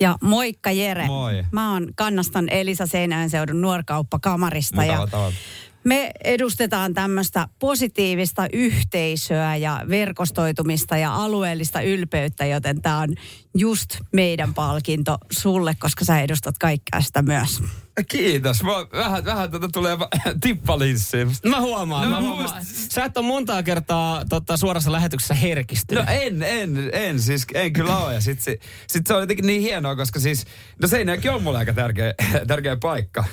Ja 0.00 0.16
moikka 0.22 0.70
Jere. 0.70 1.06
Moi. 1.06 1.44
Mä 1.52 1.72
oon 1.72 1.86
kannastan 1.96 2.48
Elisa 2.48 2.86
Seinäjön 2.86 3.30
seudun 3.30 3.60
nuorkauppakamarista. 3.60 4.80
Mukava 4.80 5.00
ja 5.00 5.06
tavata. 5.06 5.36
Me 5.84 6.10
edustetaan 6.24 6.94
tämmöistä 6.94 7.48
positiivista 7.58 8.46
yhteisöä 8.52 9.56
ja 9.56 9.80
verkostoitumista 9.88 10.96
ja 10.96 11.14
alueellista 11.14 11.80
ylpeyttä, 11.80 12.46
joten 12.46 12.82
tämä 12.82 12.98
on 12.98 13.14
just 13.54 13.98
meidän 14.12 14.54
palkinto 14.54 15.18
sulle, 15.30 15.74
koska 15.78 16.04
sä 16.04 16.20
edustat 16.20 16.58
kaikkea 16.58 17.00
sitä 17.00 17.22
myös. 17.22 17.62
Kiitos. 18.08 18.62
Mä, 18.62 18.70
vähän, 18.92 19.24
vähän 19.24 19.50
tätä 19.50 19.68
tulee 19.72 19.98
va- 19.98 20.08
tippalinssi. 20.40 21.16
Mä 21.48 21.60
huomaan, 21.60 22.10
No, 22.10 22.20
mä 22.20 22.28
huomaan. 22.28 22.64
Sä 22.64 23.04
et 23.04 23.16
ole 23.16 23.26
montaa 23.26 23.62
kertaa 23.62 24.24
tota, 24.24 24.56
suorassa 24.56 24.92
lähetyksessä 24.92 25.34
herkistynyt. 25.34 26.04
No 26.04 26.12
en, 26.12 26.42
en, 26.42 26.90
en, 26.92 27.20
siis 27.20 27.46
en 27.54 27.72
kyllä 27.72 27.98
ole. 27.98 28.14
Ja 28.14 28.20
sit 28.20 28.40
se, 28.40 28.58
sit 28.86 29.06
se 29.06 29.14
on 29.14 29.20
jotenkin 29.20 29.46
niin 29.46 29.62
hienoa, 29.62 29.96
koska 29.96 30.20
siis, 30.20 30.44
no 30.82 30.88
Seinäjoki 30.88 31.28
on 31.28 31.42
mulle 31.42 31.58
aika 31.58 31.72
tärkeä, 31.72 32.14
tärkeä 32.46 32.76
paikka. 32.76 33.24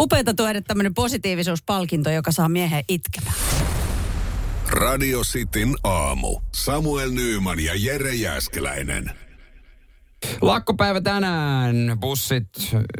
Upeata 0.00 0.34
tuoda 0.34 0.62
tämmöinen 0.62 0.94
positiivisuuspalkinto, 0.94 2.10
joka 2.10 2.32
saa 2.32 2.48
miehen 2.48 2.84
itkemään. 2.88 3.34
Radio 4.66 5.20
Cityn 5.20 5.74
aamu. 5.84 6.40
Samuel 6.54 7.10
Nyyman 7.10 7.60
ja 7.60 7.72
Jere 7.76 8.14
Jäskeläinen. 8.14 9.10
Lakkopäivä 10.40 11.00
tänään. 11.00 11.76
Bussit, 12.00 12.48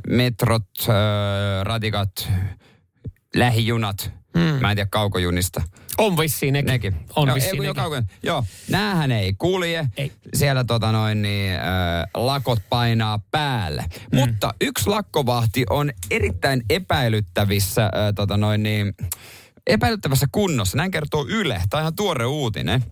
metrot, 0.09 0.69
äh, 0.81 0.95
ratikat, 1.63 2.29
lähijunat. 3.37 4.13
Hmm. 4.39 4.61
Mä 4.61 4.71
en 4.71 4.77
tiedä 4.77 4.89
kaukojunista. 4.91 5.63
On 5.99 6.17
vissiin 6.17 6.53
nekin. 6.53 6.67
Nekin. 6.67 6.97
On 7.17 7.29
joo, 7.29 7.35
vissiin 7.35 7.65
ei, 7.65 7.73
nekin. 7.73 8.09
Joo, 8.23 8.45
näähän 8.69 9.13
ei 9.13 9.33
kulje. 9.33 9.87
Ei. 9.97 10.13
Siellä 10.35 10.65
tota 10.65 10.93
noin, 10.93 11.23
niin, 11.23 11.55
äh, 11.55 11.61
lakot 12.15 12.59
painaa 12.71 13.19
päälle. 13.31 13.85
Mm. 14.13 14.19
Mutta 14.19 14.55
yksi 14.61 14.91
lakkovahti 14.91 15.65
on 15.71 15.91
erittäin 16.11 16.63
epäilyttävissä, 16.71 17.85
äh, 17.85 17.91
tota 18.15 18.37
noin, 18.37 18.63
niin, 18.63 18.95
epäilyttävässä 19.67 20.27
kunnossa. 20.33 20.77
Näin 20.77 20.91
kertoo 20.91 21.27
Yle. 21.29 21.63
Tämä 21.71 21.79
on 21.79 21.83
ihan 21.83 21.97
tuore 21.97 22.27
uutinen. 22.27 22.85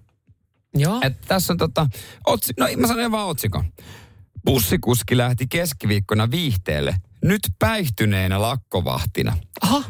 Joo. 0.74 1.00
Et 1.02 1.20
tässä 1.28 1.52
on 1.52 1.56
tota, 1.56 1.86
otsi, 2.26 2.52
no 2.58 2.66
mä 2.76 2.86
sanon 2.86 3.12
vaan 3.12 3.28
otsikon. 3.28 3.64
Bussikuski 4.44 5.16
lähti 5.16 5.46
keskiviikkona 5.46 6.30
viihteelle, 6.30 6.94
nyt 7.24 7.40
päihtyneenä 7.58 8.40
lakkovahtina. 8.40 9.36
Aha. 9.60 9.84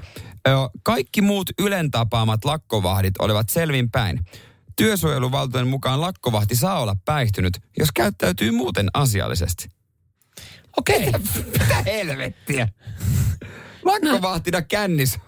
Kaikki 0.83 1.23
muut 1.23 1.51
Ylen 1.59 1.91
tapaamat 1.91 2.45
lakkovahdit 2.45 3.15
olivat 3.19 3.49
selvinpäin. 3.49 4.21
Työsuojeluvaltojen 4.77 5.67
mukaan 5.67 6.01
lakkovahti 6.01 6.57
saa 6.57 6.81
olla 6.81 6.97
päihtynyt, 7.05 7.59
jos 7.79 7.89
käyttäytyy 7.95 8.51
muuten 8.51 8.89
asiallisesti. 8.95 9.69
Okei. 10.77 11.13
Mitä 11.53 11.83
helvettiä? 11.87 12.69
Lakkovahtina 13.85 14.63
kännis. 14.63 15.19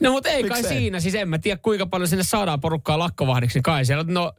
No 0.00 0.12
mutta 0.12 0.28
ei 0.28 0.44
kai 0.44 0.62
Miksei? 0.62 0.78
siinä. 0.78 1.00
Siis 1.00 1.14
en 1.14 1.28
mä 1.28 1.38
tiedä 1.38 1.60
kuinka 1.62 1.86
paljon 1.86 2.08
sinne 2.08 2.24
saadaan 2.24 2.60
porukkaa 2.60 2.98
lakkovahdiksi. 2.98 3.56
Niin 3.56 3.62
kai 3.62 3.84
siellä, 3.84 4.04
no 4.08 4.32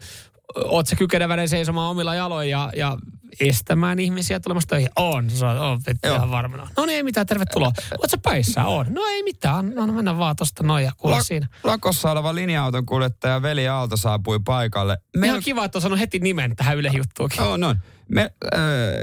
oot 0.55 0.87
sä 0.87 0.95
kykeneväinen 0.95 1.49
seisomaan 1.49 1.91
omilla 1.91 2.15
jaloin 2.15 2.49
ja, 2.49 2.71
ja 2.75 2.97
estämään 3.39 3.99
ihmisiä 3.99 4.39
tulemasta 4.39 4.69
töihin? 4.69 4.89
On, 4.95 5.29
sä 5.29 5.49
oot, 5.49 5.57
oot 5.59 5.81
ihan 6.15 6.31
varmana. 6.31 6.67
No 6.77 6.85
niin, 6.85 6.95
ei 6.95 7.03
mitään, 7.03 7.27
tervetuloa. 7.27 7.71
Oot 8.01 8.09
sä 8.09 8.17
päissä? 8.17 8.65
On. 8.65 8.85
No 8.89 9.01
ei 9.05 9.23
mitään, 9.23 9.75
no, 9.75 9.85
no 9.85 9.93
mennään 9.93 10.17
vaan 10.17 10.35
tosta 10.35 10.63
noin 10.63 10.83
ja 10.85 10.91
kuule 10.97 11.15
La- 11.15 11.23
siinä. 11.23 11.47
lakossa 11.63 12.11
oleva 12.11 12.35
linja-auton 12.35 12.85
kuljettaja 12.85 13.41
Veli 13.41 13.67
Aalto 13.67 13.97
saapui 13.97 14.39
paikalle. 14.45 14.97
Ihan 15.23 15.41
kiva, 15.43 15.65
että 15.65 15.77
on 15.77 15.81
sanonut 15.81 15.99
heti 15.99 16.19
nimen 16.19 16.55
tähän 16.55 16.77
Yle 16.77 16.91
juttuukin. 16.93 17.41
On, 17.41 17.63
on. 17.63 17.75
Me, 18.11 18.21
äh, 18.21 18.59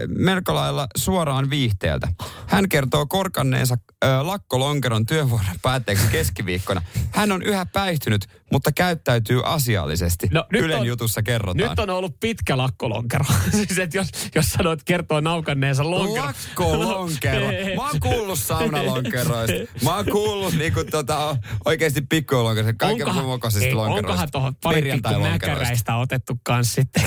melko 0.09 0.55
lailla 0.55 0.87
suoraan 0.97 1.50
viihteeltä. 1.50 2.09
Hän 2.47 2.69
kertoo 2.69 3.07
korkanneensa 3.07 3.77
äh, 4.05 4.21
lakkolonkeron 4.27 5.07
työvuoron 5.07 5.57
päätteeksi 5.62 6.07
keskiviikkona. 6.12 6.83
Hän 7.11 7.33
on 7.33 7.43
yhä 7.43 7.67
päihtynyt, 7.67 8.27
mutta 8.53 8.73
käyttäytyy 8.73 9.41
asiallisesti. 9.45 10.29
No, 10.31 10.45
nyt 10.53 10.62
Ylen 10.62 10.79
on- 10.79 10.87
jutussa 10.87 11.23
kerrotaan. 11.23 11.71
Nyt 11.71 11.79
on 11.79 11.91
ollut 11.91 12.21
pitkä 12.21 12.57
lakkolonkero. 12.57 13.25
siis 13.50 13.79
että 13.79 13.97
jos, 13.97 14.09
jos 14.35 14.50
sanoit 14.50 14.85
kertoo 14.85 15.21
naukanneensa 15.21 15.91
lonkero. 15.91 16.27
Lakkolonkero. 16.27 17.47
Mä 17.77 17.87
oon 17.87 18.00
kuullut 18.00 18.38
saunalonkeroista. 18.38 19.57
Mä 19.85 19.97
oon 19.97 20.05
kuullut 20.05 20.55
niinku 20.55 20.85
tota, 20.91 21.37
oikeesti 21.65 22.00
pikkulonkeroista. 22.00 22.79
Kaiken 22.79 23.07
kokoisista 23.07 23.67
ei, 23.67 23.75
lonkeroista. 23.75 24.09
onkohan 24.09 24.31
tuohon 24.31 24.55
pari 24.62 24.93
pikku 24.93 25.21
mäkäräistä 25.21 25.97
otettu 25.97 26.41
kans 26.43 26.75
sitten 26.75 27.03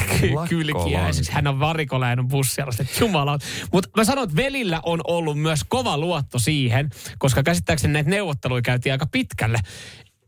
kylkiäiseksi. 0.50 1.32
Hän 1.32 1.48
on 1.48 1.60
varikolla 1.60 1.91
ja 2.00 2.10
hän 2.10 2.20
on 2.20 2.28
bussialla. 2.28 2.72
Sitten 2.72 2.96
Jumala. 3.00 3.40
Mutta 3.74 3.90
mä 3.98 4.04
sanon, 4.04 4.24
että 4.24 4.36
Velillä 4.36 4.80
on 4.84 5.02
ollut 5.08 5.40
myös 5.40 5.64
kova 5.68 5.98
luotto 5.98 6.40
siihen, 6.40 6.90
koska 7.18 7.44
käsittääkseni 7.44 7.94
näitä 7.94 8.10
neuvotteluja 8.10 8.62
käytiin 8.62 8.94
aika 8.94 9.06
pitkälle 9.12 9.60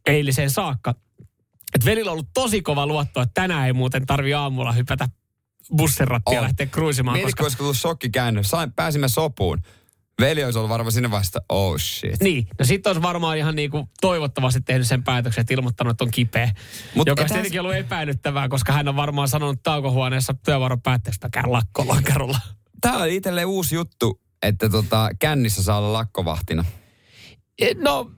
eiliseen 0.05 0.50
saakka. 0.50 0.96
Että 1.75 1.86
Velillä 1.86 2.12
on 2.12 2.13
ollut 2.13 2.29
tosi 2.34 2.62
kova 2.62 2.88
luotto, 2.88 3.22
että 3.22 3.41
tänään 3.41 3.67
ei 3.67 3.74
muuten 3.74 4.05
tarvi 4.05 4.34
aamulla 4.34 4.72
hypätä 4.72 5.10
bussirattia 5.77 6.41
lähteä 6.41 6.65
cruisimaan, 6.65 7.17
Mieti, 7.17 7.25
koska 7.25 7.43
koska 7.43 7.58
tullut 7.58 7.77
shokkikäännös. 7.77 8.50
Sain, 8.50 8.72
pääsimme 8.74 9.08
sopuun. 9.08 9.62
Veli 10.22 10.43
olisi 10.43 10.60
ollut 10.60 10.70
varmaan 10.70 10.91
sinne 10.91 11.12
vasta, 11.12 11.39
oh 11.50 11.77
shit. 11.79 12.22
Niin, 12.24 12.48
no 12.60 12.65
sitten 12.65 12.89
olisi 12.89 13.01
varmaan 13.01 13.38
ihan 13.38 13.55
niinku 13.55 13.89
toivottavasti 14.01 14.62
tehnyt 14.62 14.88
sen 14.88 15.03
päätöksen, 15.03 15.41
että 15.41 15.53
ilmoittanut, 15.53 15.91
että 15.91 16.03
on 16.03 16.12
kipeä. 16.12 16.51
Mut 16.96 17.08
joka 17.08 17.22
et 17.22 17.24
olisi 17.24 17.34
hän- 17.34 17.41
tietenkin 17.41 17.62
ollut 17.62 17.75
epäilyttävää, 17.75 18.50
koska 18.50 18.74
hän 18.74 18.88
on 18.88 18.96
varmaan 18.96 19.27
sanonut 19.27 19.63
taukohuoneessa 19.63 20.34
työvuoron 20.46 20.82
päätteestä, 20.82 21.29
käy 21.32 21.43
lakkolonkerolla. 21.48 22.39
Tämä 22.82 22.98
oli 22.98 23.15
itselleen 23.15 23.48
uusi 23.48 23.75
juttu, 23.75 24.22
että 24.43 24.70
tota, 24.70 25.10
kännissä 25.20 25.63
saa 25.63 25.77
olla 25.77 25.93
lakkovahtina. 25.93 26.65
E, 27.62 27.74
No, 27.74 28.12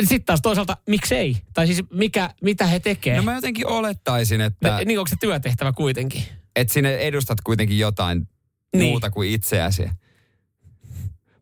sitten 0.00 0.24
taas 0.24 0.40
toisaalta, 0.42 0.76
miksei? 0.88 1.36
Tai 1.54 1.66
siis 1.66 1.82
mikä, 1.92 2.30
mitä 2.42 2.66
he 2.66 2.80
tekee? 2.80 3.16
No 3.16 3.22
mä 3.22 3.34
jotenkin 3.34 3.66
olettaisin, 3.66 4.40
että, 4.40 4.76
Me, 4.76 4.84
niin 4.84 4.98
onko 4.98 5.08
se 5.08 5.16
työtehtävä 5.20 5.72
kuitenkin? 5.72 6.24
että 6.56 6.74
sinne 6.74 6.94
edustat 6.96 7.40
kuitenkin 7.40 7.78
jotain 7.78 8.28
niin. 8.76 8.84
muuta 8.90 9.10
kuin 9.10 9.30
itseäsi. 9.30 9.82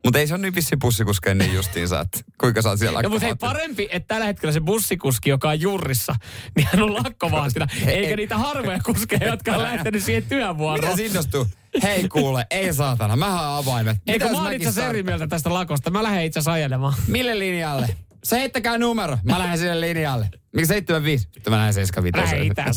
Mutta 0.05 0.19
ei 0.19 0.27
se 0.27 0.35
ole 0.35 0.43
niin 0.43 0.55
vissi 0.55 0.77
bussikuskeen 0.77 1.39
niin 1.39 1.55
justiinsa, 1.55 2.01
että 2.01 2.21
kuinka 2.41 2.61
oot 2.65 2.79
siellä 2.79 3.03
No, 3.03 3.09
mutta 3.09 3.27
hei, 3.27 3.35
parempi, 3.35 3.89
että 3.91 4.15
tällä 4.15 4.27
hetkellä 4.27 4.53
se 4.53 4.61
bussikuski, 4.61 5.31
joka 5.31 5.49
on 5.49 5.61
jurrissa, 5.61 6.15
niin 6.57 6.69
hän 6.73 6.83
on 6.83 6.95
lakkovahtina, 6.95 7.67
eikä 7.87 8.17
niitä 8.17 8.39
harvoja 8.39 8.81
kuskeja, 8.85 9.27
jotka 9.27 9.53
on 9.53 9.63
lähtenyt 9.63 10.05
siihen 10.05 10.23
työvuoroon. 10.23 10.97
Mitä 10.97 11.03
innostuu? 11.03 11.47
Hei 11.83 12.09
kuule, 12.09 12.47
ei 12.51 12.73
saatana, 12.75 13.17
mä 13.17 13.31
haen 13.31 13.49
avaimet. 13.49 13.99
Eikö 14.07 14.29
mä 14.29 14.43
oon 14.43 14.53
itse 14.53 14.69
asiassa 14.69 14.91
eri 14.91 15.03
mieltä 15.03 15.27
tästä 15.27 15.55
lakosta? 15.55 15.91
Mä 15.91 16.03
lähden 16.03 16.25
itse 16.25 16.39
asiassa 16.39 16.53
ajelemaan. 16.53 16.95
Mille 17.07 17.39
linjalle? 17.39 17.97
Se 18.25 18.37
heittäkää 18.37 18.79
numero. 18.79 19.19
Mä 19.23 19.39
lähden 19.39 19.59
sille 19.59 19.81
linjalle. 19.81 20.29
Miksi 20.53 20.69
75? 20.69 21.29
Sitten 21.35 21.53
mä 21.53 21.57
lähden 21.57 21.75
75. 21.75 22.35
Lähden 22.35 22.47
itään. 22.47 22.75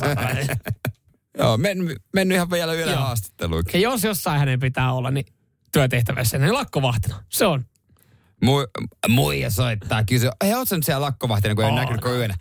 Joo, 1.38 1.58
men, 1.58 1.78
mennyt 2.14 2.36
ihan 2.36 2.52
vielä 2.52 2.74
Joo. 2.74 2.96
haastatteluikin. 2.96 3.82
Ja 3.82 3.90
jos 3.90 4.04
jossain 4.04 4.40
hänen 4.40 4.60
pitää 4.60 4.94
olla, 4.94 5.12
niin 5.12 5.26
työtehtävässä, 5.74 6.38
niin 6.38 6.54
lakkovahtina. 6.54 7.24
Se 7.30 7.46
on. 7.46 7.66
Mu, 8.44 8.52
muija 9.08 9.50
soittaa, 9.50 10.04
kysyy, 10.04 10.30
hei, 10.44 10.54
oot 10.54 10.68
sä 10.70 10.76
nyt 10.76 10.86
siellä 10.86 11.06
lakkovahtina, 11.06 11.56
kun 11.56 11.64
ei 11.64 11.70
ole 11.72 11.80
näkynyt 11.80 12.02
kuin 12.02 12.16
yönä? 12.16 12.36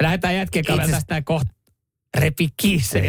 Lähdetään 0.00 0.34
jätkien 0.36 0.64
kanssa 0.64 0.90
tästä 0.90 1.22
kohta 1.22 1.54
repi 2.16 2.48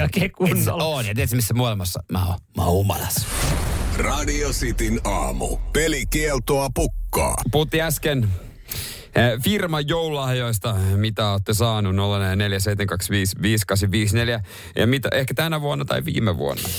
oikein 0.01 0.25
Itse 0.25 0.29
kunnolla. 0.29 0.83
on, 0.83 1.05
ja 1.05 1.15
tiedätkö 1.15 1.35
missä 1.35 1.53
maailmassa? 1.53 2.03
Mä 2.11 2.25
oon, 2.25 2.39
mä 2.57 2.63
oon 2.63 2.73
humalassa. 2.73 3.27
Radio 3.97 4.49
Cityn 4.49 4.99
aamu. 5.03 5.57
Pelikieltoa 5.57 6.69
pukkaa. 6.75 7.35
Puhuttiin 7.51 7.83
äsken 7.83 8.29
firman 9.43 9.87
joululahjoista, 9.87 10.73
mitä 10.73 11.31
olette 11.31 11.53
saanut 11.53 11.95
0447255854 11.95 11.99
ja 14.75 14.87
mitä 14.87 15.09
ehkä 15.13 15.33
tänä 15.33 15.61
vuonna 15.61 15.85
tai 15.85 16.05
viime 16.05 16.37
vuonna. 16.37 16.69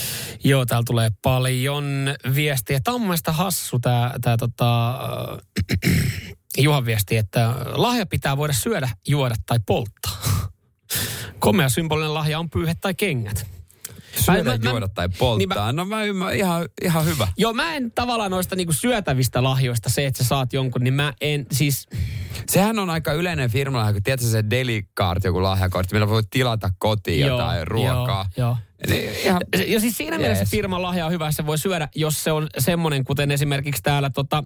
Joo, 0.44 0.66
täällä 0.66 0.84
tulee 0.86 1.10
paljon 1.22 2.14
viestiä. 2.34 2.80
Mielestä 3.00 3.32
hassu 3.32 3.78
tämä, 3.78 4.14
tämä 4.20 4.36
tota, 4.36 4.90
äh, 4.90 4.96
Juhan 6.58 6.86
viesti, 6.86 7.16
että 7.16 7.54
lahja 7.72 8.06
pitää 8.06 8.36
voida 8.36 8.52
syödä, 8.52 8.88
juoda 9.08 9.34
tai 9.46 9.58
polttaa. 9.66 10.22
Komea 11.38 11.68
symbolinen 11.68 12.14
lahja 12.14 12.38
on 12.38 12.50
pyyhe 12.50 12.74
tai 12.80 12.94
kengät. 12.94 13.59
Syödä, 14.16 14.42
mä- 14.44 14.58
mä- 14.62 14.70
juoda 14.70 14.88
tai 14.88 15.08
niin 15.08 15.18
polttaa. 15.18 15.72
No 15.72 15.84
mä 15.84 16.04
ymmärrän, 16.04 16.36
ihan, 16.36 16.68
ihan 16.82 17.04
hyvä. 17.06 17.28
Joo, 17.36 17.52
mä 17.52 17.74
en 17.74 17.92
tavallaan 17.92 18.30
noista 18.30 18.56
niinku 18.56 18.72
syötävistä 18.72 19.42
lahjoista 19.42 19.88
se, 19.88 20.06
että 20.06 20.22
sä 20.22 20.28
saat 20.28 20.52
jonkun, 20.52 20.84
niin 20.84 20.94
mä 20.94 21.12
en 21.20 21.46
siis... 21.52 21.86
Sehän 22.48 22.78
on 22.78 22.90
aika 22.90 23.12
yleinen 23.12 23.50
firmalahja, 23.50 23.92
kun 23.92 24.02
tiedätkö 24.02 24.26
se 24.26 24.44
Delicard, 24.50 25.20
joku 25.24 25.42
lahjakortti, 25.42 25.94
millä 25.94 26.08
voi 26.08 26.22
tilata 26.30 26.70
kotiin 26.78 27.20
Joo, 27.20 27.28
jotain 27.30 27.66
ruokaa. 27.66 28.26
Joo, 28.36 28.46
joo. 28.46 28.56
Ihan, 29.24 29.42
Ja 29.66 29.80
siis 29.80 29.96
siinä 29.96 30.18
mielessä 30.18 30.44
firman 30.50 30.82
lahja 30.82 31.06
on 31.06 31.12
hyvä, 31.12 31.32
se 31.32 31.46
voi 31.46 31.58
syödä, 31.58 31.88
jos 31.94 32.24
se 32.24 32.32
on 32.32 32.48
semmoinen, 32.58 33.04
kuten 33.04 33.30
esimerkiksi 33.30 33.82
täällä 33.82 34.10
tota, 34.10 34.44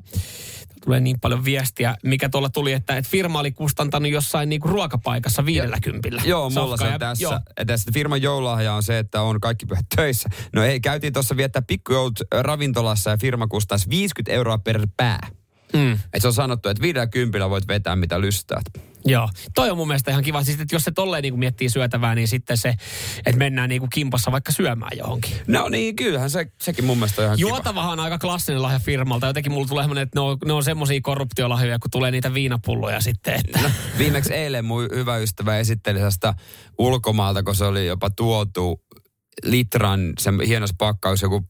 tulee 0.85 1.00
niin 1.00 1.21
paljon 1.21 1.45
viestiä, 1.45 1.97
mikä 2.05 2.29
tuolla 2.29 2.49
tuli, 2.49 2.73
että, 2.73 2.97
että 2.97 3.11
firma 3.11 3.38
oli 3.38 3.53
kustantanut 3.53 4.11
jossain 4.11 4.49
niinku 4.49 4.69
ruokapaikassa 4.69 5.47
viidellä 5.47 5.79
kympillä. 5.83 6.23
Joo, 6.25 6.50
mulla 6.50 6.76
se 6.76 6.85
on 6.85 6.93
ja- 6.93 6.99
tässä. 6.99 7.23
Joo. 7.25 7.41
Tässä 7.67 7.91
firman 7.95 8.23
joululahja 8.23 8.75
on 8.75 8.83
se, 8.83 8.99
että 8.99 9.23
on 9.23 9.41
kaikki 9.41 9.67
pyhät 9.67 9.87
töissä. 9.97 10.29
No 10.53 10.62
ei, 10.64 10.81
käytiin 10.81 11.12
tuossa 11.12 11.37
viettää 11.37 11.62
pikkujoulut 11.62 12.21
ravintolassa 12.41 13.11
ja 13.11 13.17
firma 13.17 13.47
kustaisi 13.47 13.91
50 13.91 14.33
euroa 14.33 14.59
per 14.59 14.87
pää. 14.97 15.29
Mm, 15.75 15.93
Et 16.12 16.23
se 16.23 16.26
on 16.26 16.35
sanottu, 16.35 16.69
että 16.69 16.83
viidellä 16.83 17.07
kympillä 17.07 17.50
voit 17.50 17.69
vetää 17.69 17.97
mitä 17.97 18.21
lystäät. 18.21 18.64
joo. 19.07 19.28
Toi 19.54 19.71
on 19.71 19.76
mun 19.76 19.87
mielestä 19.88 20.11
ihan 20.11 20.25
kiva. 20.25 20.45
Siis, 20.45 20.61
että 20.61 20.75
jos 20.75 20.85
se 20.85 20.90
tolleen 20.90 21.23
niinku 21.23 21.37
miettii 21.37 21.69
syötävää, 21.71 22.14
niin 22.14 22.28
sitten 22.28 22.57
se, 22.57 22.75
että 23.26 23.38
mennään 23.38 23.69
niinku 23.69 23.87
kimpassa 23.93 24.33
vaikka 24.33 24.52
syömään 24.52 24.90
johonkin. 24.97 25.37
No 25.47 25.69
niin, 25.69 25.97
kyllähän 25.97 26.31
se, 26.31 26.47
sekin 26.62 26.85
mun 26.85 26.99
mielestä 26.99 27.23
on 27.23 27.26
ihan 27.26 27.37
kiva. 27.37 27.49
Juotavahan 27.49 27.93
on 27.93 28.00
aika 28.00 28.19
klassinen 28.19 28.62
lahja 28.62 28.78
firmalta. 28.78 29.26
Jotenkin 29.26 29.52
mulla 29.52 29.66
tulee 29.69 29.83
semmoinen, 29.85 30.02
että 30.02 30.19
ne 30.19 30.21
on, 30.21 30.38
ne 30.45 30.52
on 30.52 30.64
semmoisia 30.64 31.00
korruptiolahjoja, 31.02 31.78
kun 31.78 31.90
tulee 31.90 32.11
niitä 32.11 32.35
viinapulloja 32.35 33.00
sitten. 33.00 33.35
Että. 33.35 33.61
No, 33.62 33.71
viimeksi 33.99 34.35
eilen 34.35 34.64
mun 34.64 34.88
hyvä 34.95 35.16
ystävä 35.16 35.59
esitteli 35.59 35.99
sellaista 35.99 36.35
ulkomaalta, 36.78 37.43
kun 37.43 37.54
se 37.54 37.64
oli 37.64 37.87
jopa 37.87 38.11
tuotu 38.11 38.83
litran, 39.45 40.12
se 40.19 40.31
hienos 40.47 40.71
pakkaus, 40.78 41.23
joku 41.23 41.45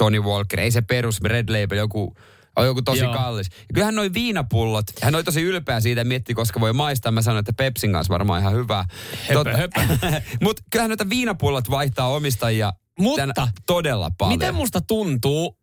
Johnny 0.00 0.20
Walker, 0.20 0.60
ei 0.60 0.70
se 0.70 0.82
perus 0.82 1.20
Red 1.20 1.48
Label, 1.62 1.78
joku 1.78 2.14
On 2.56 2.66
joku 2.66 2.82
tosi 2.82 3.00
Joo. 3.00 3.14
kallis. 3.14 3.46
Ja 3.50 3.74
kyllähän 3.74 3.94
noi 3.94 4.12
viinapullot, 4.14 4.86
hän 5.02 5.14
oli 5.14 5.24
tosi 5.24 5.42
ylpeä 5.42 5.80
siitä 5.80 6.04
mietti, 6.04 6.34
koska 6.34 6.60
voi 6.60 6.72
maistaa. 6.72 7.12
Mä 7.12 7.22
sanoin, 7.22 7.40
että 7.40 7.52
Pepsin 7.52 7.92
kanssa 7.92 8.12
varmaan 8.12 8.40
ihan 8.40 8.54
hyvää. 8.54 8.84
Höpö, 9.28 9.56
höpö. 9.56 9.80
Mutta 10.44 10.62
kyllähän 10.70 10.90
noita 10.90 11.08
viinapullot 11.08 11.70
vaihtaa 11.70 12.08
omistajia 12.08 12.72
Mutta 12.98 13.24
tän- 13.26 13.52
todella 13.66 14.10
paljon. 14.18 14.38
Miten 14.38 14.54
musta 14.54 14.80
tuntuu, 14.80 15.58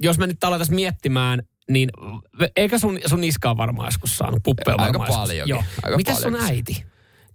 jos 0.00 0.18
me 0.18 0.26
nyt 0.26 0.44
aletaan 0.44 0.74
miettimään, 0.74 1.42
niin 1.70 1.90
eikä 2.56 2.78
sun, 2.78 2.98
sun 3.06 3.24
iska 3.24 3.50
on 3.50 3.56
varmaan 3.56 3.86
joskus 3.86 4.16
saanut 4.18 4.42
puppeja 4.42 4.76
Aika 4.78 4.98
varmaan. 4.98 5.28
Joo. 5.46 5.64
Aika 5.82 5.96
Mitäs 5.96 6.20
sun 6.20 6.36
äiti? 6.36 6.84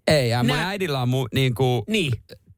Ei, 0.08 0.30
ja 0.30 0.44
mun 0.44 0.58
äidillä 0.58 1.02
on 1.02 1.10
mu, 1.10 1.28
niinku, 1.34 1.84
Niin. 1.88 2.12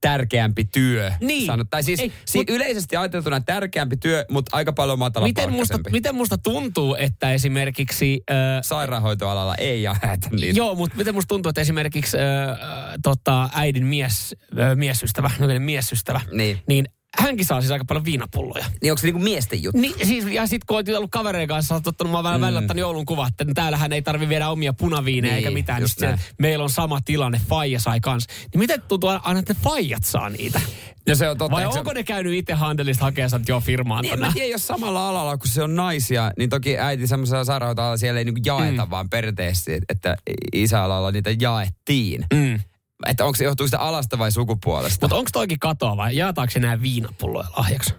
Tärkeämpi 0.03 0.65
työ. 0.65 1.11
Niin. 1.19 1.45
Sanot, 1.45 1.67
tai 1.69 1.83
siis 1.83 1.99
Ei, 1.99 2.13
si- 2.25 2.37
mut- 2.39 2.49
yleisesti 2.49 2.95
ajateltuna 2.97 3.41
tärkeämpi 3.41 3.97
työ, 3.97 4.25
mutta 4.29 4.57
aika 4.57 4.73
paljon 4.73 4.99
matala 4.99 5.27
Miten 5.27 5.51
musta, 5.51 5.79
miten 5.91 6.15
musta 6.15 6.37
tuntuu, 6.37 6.95
että 6.95 7.33
esimerkiksi... 7.33 8.21
Äh, 8.31 8.35
Sairaanhoitoalalla 8.61 9.55
ei 9.55 9.83
jaeta 9.83 10.29
niitä. 10.31 10.57
Joo, 10.57 10.75
mutta 10.75 10.97
miten 10.97 11.13
musta 11.15 11.27
tuntuu, 11.27 11.49
että 11.49 11.61
esimerkiksi 11.61 12.17
äh, 12.17 12.57
tota, 13.03 13.49
äidin 13.53 13.85
mies, 13.85 14.35
äh, 14.59 14.75
miesystävä, 14.75 15.31
no, 15.39 15.47
miesystävä, 15.59 16.21
Niin. 16.31 16.59
niin 16.67 16.85
hänkin 17.19 17.45
saa 17.45 17.61
siis 17.61 17.71
aika 17.71 17.85
paljon 17.85 18.05
viinapulloja. 18.05 18.65
Niin 18.81 18.91
onko 18.91 18.99
se 19.01 19.07
niinku 19.07 19.19
miesten 19.19 19.63
juttu? 19.63 19.81
Niin, 19.81 19.93
siis, 20.03 20.25
ja 20.25 20.47
sitten 20.47 20.65
kun 20.67 20.77
oot 20.77 20.89
ollut 20.89 21.11
kavereiden 21.11 21.47
kanssa, 21.47 21.73
oot 21.75 21.87
ottanut 21.87 22.11
mä 22.13 22.23
vähän 22.23 22.39
mm. 22.39 22.43
välillä 22.43 22.59
ottanut 22.59 22.79
joulun 22.79 23.05
kuva, 23.05 23.27
että 23.27 23.45
täällähän 23.53 23.93
ei 23.93 24.01
tarvi 24.01 24.29
viedä 24.29 24.49
omia 24.49 24.73
punaviineja 24.73 25.33
Niin, 25.33 25.37
eikä 25.37 25.51
mitään. 25.51 25.81
just 25.81 26.01
Niin 26.01 26.17
sit 26.17 26.35
meillä 26.39 26.63
on 26.63 26.69
sama 26.69 26.99
tilanne, 27.05 27.41
faija 27.49 27.79
sai 27.79 27.99
kans. 27.99 28.27
Niin 28.53 28.59
miten 28.59 28.81
tuntuu 28.81 29.09
aina, 29.23 29.39
että 29.39 29.55
faijat 29.63 30.03
saa 30.03 30.29
niitä? 30.29 30.61
No 31.07 31.15
se 31.15 31.29
on 31.29 31.37
totta. 31.37 31.55
Vai 31.55 31.61
eikö 31.63 31.73
se- 31.73 31.79
onko 31.79 31.93
ne 31.93 32.03
käynyt 32.03 32.33
itse 32.33 32.53
handelista 32.53 33.05
hakemaan 33.05 33.41
jo 33.47 33.59
firmaan 33.59 34.01
Niin, 34.01 34.19
mä 34.19 34.31
tiedä, 34.33 34.49
jos 34.49 34.67
samalla 34.67 35.09
alalla, 35.09 35.37
kun 35.37 35.47
se 35.47 35.63
on 35.63 35.75
naisia, 35.75 36.31
niin 36.37 36.49
toki 36.49 36.77
äiti 36.77 37.07
semmoisella 37.07 37.43
sairaanhoitoalalla 37.43 37.97
siellä 37.97 38.19
ei 38.19 38.25
niinku 38.25 38.41
jaeta, 38.45 38.85
mm. 38.85 38.89
vaan 38.89 39.09
perinteisesti, 39.09 39.79
että 39.89 40.17
isäalalla 40.53 41.11
niitä 41.11 41.29
jaettiin. 41.39 42.25
Mm. 42.33 42.59
Että 43.05 43.25
onko 43.25 43.35
se 43.35 43.43
johtuu 43.43 43.67
sitä 43.67 43.79
alasta 43.79 44.17
vai 44.17 44.31
sukupuolesta? 44.31 45.05
Mutta 45.05 45.15
onko 45.15 45.29
toikin 45.33 45.59
katoa 45.59 45.97
vai 45.97 46.15
jaetaanko 46.15 46.51
se 46.51 46.59
nämä 46.59 46.81
viinapulloja 46.81 47.47
lahjaksi? 47.57 47.93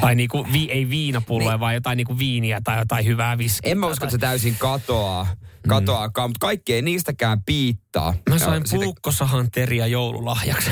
Tai 0.00 0.14
niinku, 0.14 0.46
vi, 0.52 0.70
ei 0.70 0.90
viinapulloja, 0.90 1.50
niin. 1.50 1.60
vaan 1.60 1.74
jotain 1.74 1.96
niinku 1.96 2.18
viiniä 2.18 2.60
tai 2.64 2.78
jotain 2.78 3.06
hyvää 3.06 3.38
viskiä. 3.38 3.72
En 3.72 3.78
mä 3.78 3.86
usko, 3.86 4.04
että 4.04 4.12
se 4.12 4.18
täysin 4.18 4.56
katoaa, 4.58 5.26
katoaakaan, 5.68 6.30
mutta 6.30 6.46
kaikki 6.46 6.74
ei 6.74 6.82
niistäkään 6.82 7.42
piittaa. 7.42 8.12
Mm. 8.12 8.18
Mä 8.30 8.38
sain 8.38 8.62
puukkosahan 8.70 9.50
teriä 9.50 9.86
joululahjaksi. 9.86 10.70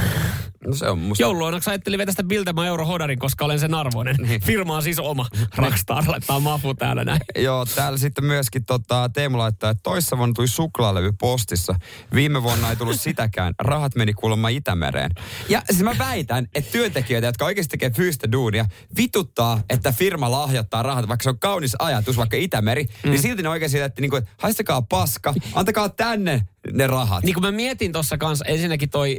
No 0.66 0.75
se 0.75 0.88
on 0.88 0.99
musta. 0.99 1.23
Joululoinaksi 1.23 1.71
ajattelin 1.71 1.99
vetä 1.99 2.12
sitä 2.12 2.23
Biltema 2.23 2.66
Eurohodarin, 2.66 3.19
koska 3.19 3.45
olen 3.45 3.59
sen 3.59 3.75
arvoinen. 3.75 4.16
Niin. 4.16 4.40
Firma 4.47 4.76
on 4.76 4.83
siis 4.83 4.99
oma. 4.99 5.26
Rockstar 5.57 6.04
laittaa 6.07 6.40
mafu 6.40 6.75
täällä 6.75 7.04
näin. 7.04 7.21
Joo, 7.45 7.66
täällä 7.66 7.99
sitten 7.99 8.25
myöskin 8.25 8.64
tota, 8.64 9.11
Teemu 9.14 9.38
laittaa, 9.38 9.71
että 9.71 9.81
toissa 9.83 10.19
vuonna 10.19 10.33
tuli 10.35 10.49
suklaalevy 10.49 11.12
postissa. 11.21 11.75
Viime 12.14 12.42
vuonna 12.42 12.71
ei 12.71 12.76
tullut 12.76 13.00
sitäkään. 13.00 13.54
Rahat 13.59 13.95
meni 13.95 14.12
kuulemma 14.12 14.49
Itämereen. 14.49 15.11
Ja 15.49 15.62
siis 15.71 15.83
mä 15.83 15.95
väitän, 15.99 16.47
että 16.54 16.73
työntekijöitä, 16.73 17.26
jotka 17.26 17.45
oikeasti 17.45 17.71
tekee 17.71 17.90
fyysistä 17.90 18.33
duunia, 18.33 18.64
vituttaa, 18.97 19.61
että 19.71 19.92
firma 19.92 20.31
lahjoittaa 20.31 20.83
rahat, 20.83 21.09
vaikka 21.09 21.23
se 21.23 21.31
on 21.31 21.38
kaunis 21.38 21.76
ajatus, 21.78 22.16
vaikka 22.16 22.37
Itämeri, 22.37 22.85
mm. 22.85 23.11
niin 23.11 23.23
silti 23.23 23.42
ne 23.42 23.49
oikein 23.49 23.71
sillä, 23.71 23.85
että 23.85 24.00
niinku, 24.00 24.16
että 24.16 24.31
haistakaa 24.37 24.83
paska, 24.83 25.35
antakaa 25.54 25.88
tänne 25.88 26.42
ne 26.73 26.87
rahat. 26.87 27.25
Niin 27.25 27.35
kuin 27.35 27.45
mä 27.45 27.50
mietin 27.52 27.92
tuossa 27.92 28.19
kanssa, 28.19 28.45
ensinnäkin 28.45 28.90
toi, 28.90 29.19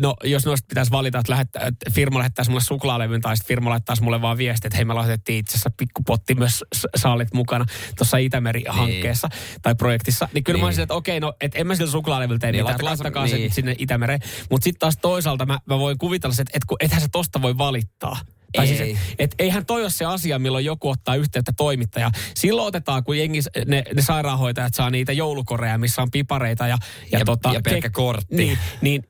no 0.00 0.14
jos 0.24 0.46
noista 0.46 0.66
pitäisi 0.68 0.90
valita, 0.90 1.18
että, 1.18 1.32
lähettää, 1.32 1.66
että 1.66 1.90
firma 1.90 2.18
lähettäisi 2.18 2.50
mulle 2.50 2.64
suklaalevyn 2.64 3.20
tai 3.20 3.36
sitten 3.36 3.48
firma 3.48 3.70
laittaisi 3.70 4.02
mulle 4.02 4.22
vaan 4.22 4.38
viesti, 4.38 4.66
että 4.68 4.76
hei 4.76 4.84
me 4.84 4.94
lahjoitettiin 4.94 5.38
itse 5.38 5.52
asiassa 5.52 5.70
pikkupotti 5.76 6.34
myös 6.34 6.64
saalit 6.96 7.34
mukana 7.34 7.64
tuossa 7.98 8.16
Itämeri-hankkeessa 8.16 9.28
tai 9.62 9.74
projektissa. 9.74 10.28
Niin 10.32 10.44
kyllä 10.44 10.56
niin. 10.56 10.60
mä 10.60 10.64
Niin. 10.64 10.68
olisin, 10.68 10.82
että 10.82 10.94
okei, 10.94 11.20
no 11.20 11.34
et 11.40 11.52
en 11.54 11.66
mä 11.66 11.74
sillä 11.74 11.90
suklaalevyltä 11.90 12.40
tee 12.40 12.52
Niin, 12.52 12.62
mitään, 12.64 12.74
että 12.74 12.84
laittakaa 12.84 13.22
laittakaa 13.22 13.26
se- 13.26 13.30
se 13.30 13.36
niin. 13.36 13.44
nyt 13.44 13.52
sinne 13.52 13.74
Itämereen. 13.78 14.20
Mutta 14.50 14.64
sitten 14.64 14.78
taas 14.80 14.96
toisaalta 15.02 15.46
mä, 15.46 15.58
mä 15.66 15.78
voin 15.78 15.98
kuvitella, 15.98 16.34
se, 16.34 16.42
että 16.42 16.52
et, 16.56 16.64
kun 16.64 16.76
ethän 16.80 17.00
sä 17.00 17.08
tosta 17.12 17.42
voi 17.42 17.58
valittaa. 17.58 18.16
Tai 18.56 18.68
Ei. 18.70 18.76
siis, 18.76 18.98
et, 18.98 19.14
et 19.18 19.34
eihän 19.38 19.66
toi 19.66 19.82
ole 19.82 19.90
se 19.90 20.04
asia, 20.04 20.38
milloin 20.38 20.64
joku 20.64 20.88
ottaa 20.88 21.14
yhteyttä 21.14 21.52
toimittaja. 21.56 22.10
Silloin 22.34 22.68
otetaan, 22.68 23.04
kun 23.04 23.18
jengi, 23.18 23.38
ne, 23.66 23.84
ne 23.94 24.02
sairaanhoitajat 24.02 24.74
saa 24.74 24.90
niitä 24.90 25.12
joulukoreja, 25.12 25.78
missä 25.78 26.02
on 26.02 26.10
pipareita 26.10 26.66
ja, 26.66 26.78
ja, 27.12 27.18
Ja- 27.18 27.24
tota, 27.24 27.52
ja 27.52 27.60
pelkkä 27.64 27.90
kortti. 27.90 28.36
Niin, 28.36 28.58
niin 28.80 29.02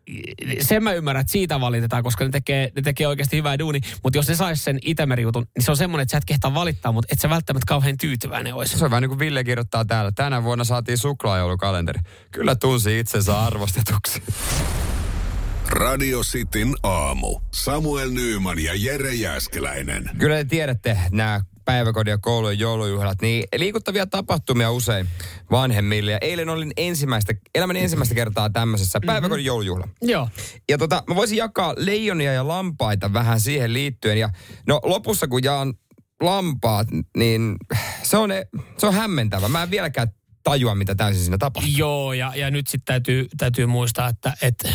sen 0.61 0.83
mä 0.83 0.93
ymmärrän, 0.93 1.21
että 1.21 1.33
siitä 1.33 1.61
valitetaan, 1.61 2.03
koska 2.03 2.25
ne 2.25 2.31
tekee, 2.31 2.73
ne 2.77 2.83
tekee 2.83 3.07
oikeasti 3.07 3.37
hyvää 3.37 3.59
duuni. 3.59 3.81
Mutta 4.03 4.19
jos 4.19 4.29
ne 4.29 4.35
sais 4.35 4.65
sen 4.65 4.79
Itämeri-jutun, 4.83 5.47
niin 5.57 5.65
se 5.65 5.71
on 5.71 5.77
semmoinen, 5.77 6.03
että 6.03 6.11
sä 6.13 6.19
et 6.19 6.25
kehtaa 6.25 6.55
valittaa, 6.55 6.93
mutta 6.93 7.09
et 7.13 7.21
sä 7.21 7.31
välttämättä 7.31 7.65
kauhean 7.69 7.97
tyytyväinen 7.99 8.55
olisi. 8.55 8.79
Se 8.79 8.85
on 8.85 8.91
vähän 8.91 9.03
niin 9.03 9.11
kuin 9.11 9.19
Ville 9.19 9.45
kirjoittaa 9.45 9.85
täällä. 9.85 10.13
Tänä 10.15 10.43
vuonna 10.43 10.65
saatiin 10.65 10.99
suklaajoulukalenteri. 10.99 12.01
Kyllä 12.31 12.57
tunsi 12.57 12.99
itsensä 12.99 13.41
arvostetuksi. 13.41 14.23
Radio 15.69 16.21
Cityn 16.21 16.75
aamu. 16.83 17.41
Samuel 17.55 18.11
Nyyman 18.11 18.59
ja 18.59 18.73
Jere 18.75 19.15
Jäskeläinen. 19.15 20.11
Kyllä 20.19 20.37
te 20.37 20.45
tiedätte 20.45 20.99
nämä 21.11 21.41
päiväkodin 21.65 22.11
ja 22.11 22.19
koulujen 22.19 22.59
joulujuhlat, 22.59 23.23
niin 23.23 23.45
liikuttavia 23.57 24.07
tapahtumia 24.07 24.71
usein 24.71 25.09
vanhemmille. 25.51 26.13
Ja 26.13 26.19
eilen 26.21 26.49
olin 26.49 26.73
ensimmäistä, 26.77 27.35
elämäni 27.55 27.81
ensimmäistä 27.81 28.15
kertaa 28.15 28.51
tämmöisessä 28.51 29.01
päiväkodin 29.07 29.45
joulujuhla. 29.45 29.89
Joo. 30.03 30.29
Ja 30.69 30.79
tota, 30.79 31.03
mä 31.09 31.15
voisin 31.15 31.39
jakaa 31.39 31.75
leijonia 31.77 32.33
ja 32.33 32.49
lampaita 32.49 33.13
vähän 33.13 33.41
siihen 33.41 33.73
liittyen. 33.73 34.19
Ja 34.19 34.31
no 34.67 34.81
lopussa 34.83 35.29
kun 35.29 35.45
jaan 35.45 35.75
lampaat, 36.21 36.89
niin 37.17 37.57
se 38.03 38.17
on, 38.17 38.31
se 38.79 38.87
on 38.87 38.95
hämmentävä. 38.95 39.49
Mä 39.49 39.63
en 39.63 39.71
vieläkään 39.71 40.09
tajua, 40.45 40.75
mitä 40.75 40.95
täysin 40.95 41.23
siinä 41.23 41.39
tapahtuu. 41.39 41.73
Joo, 41.77 42.13
ja, 42.13 42.33
ja 42.37 42.51
nyt 42.51 42.67
sitten 42.67 42.85
täytyy, 42.85 43.27
täytyy 43.37 43.67
muistaa, 43.67 44.09
että, 44.09 44.35
että 44.43 44.69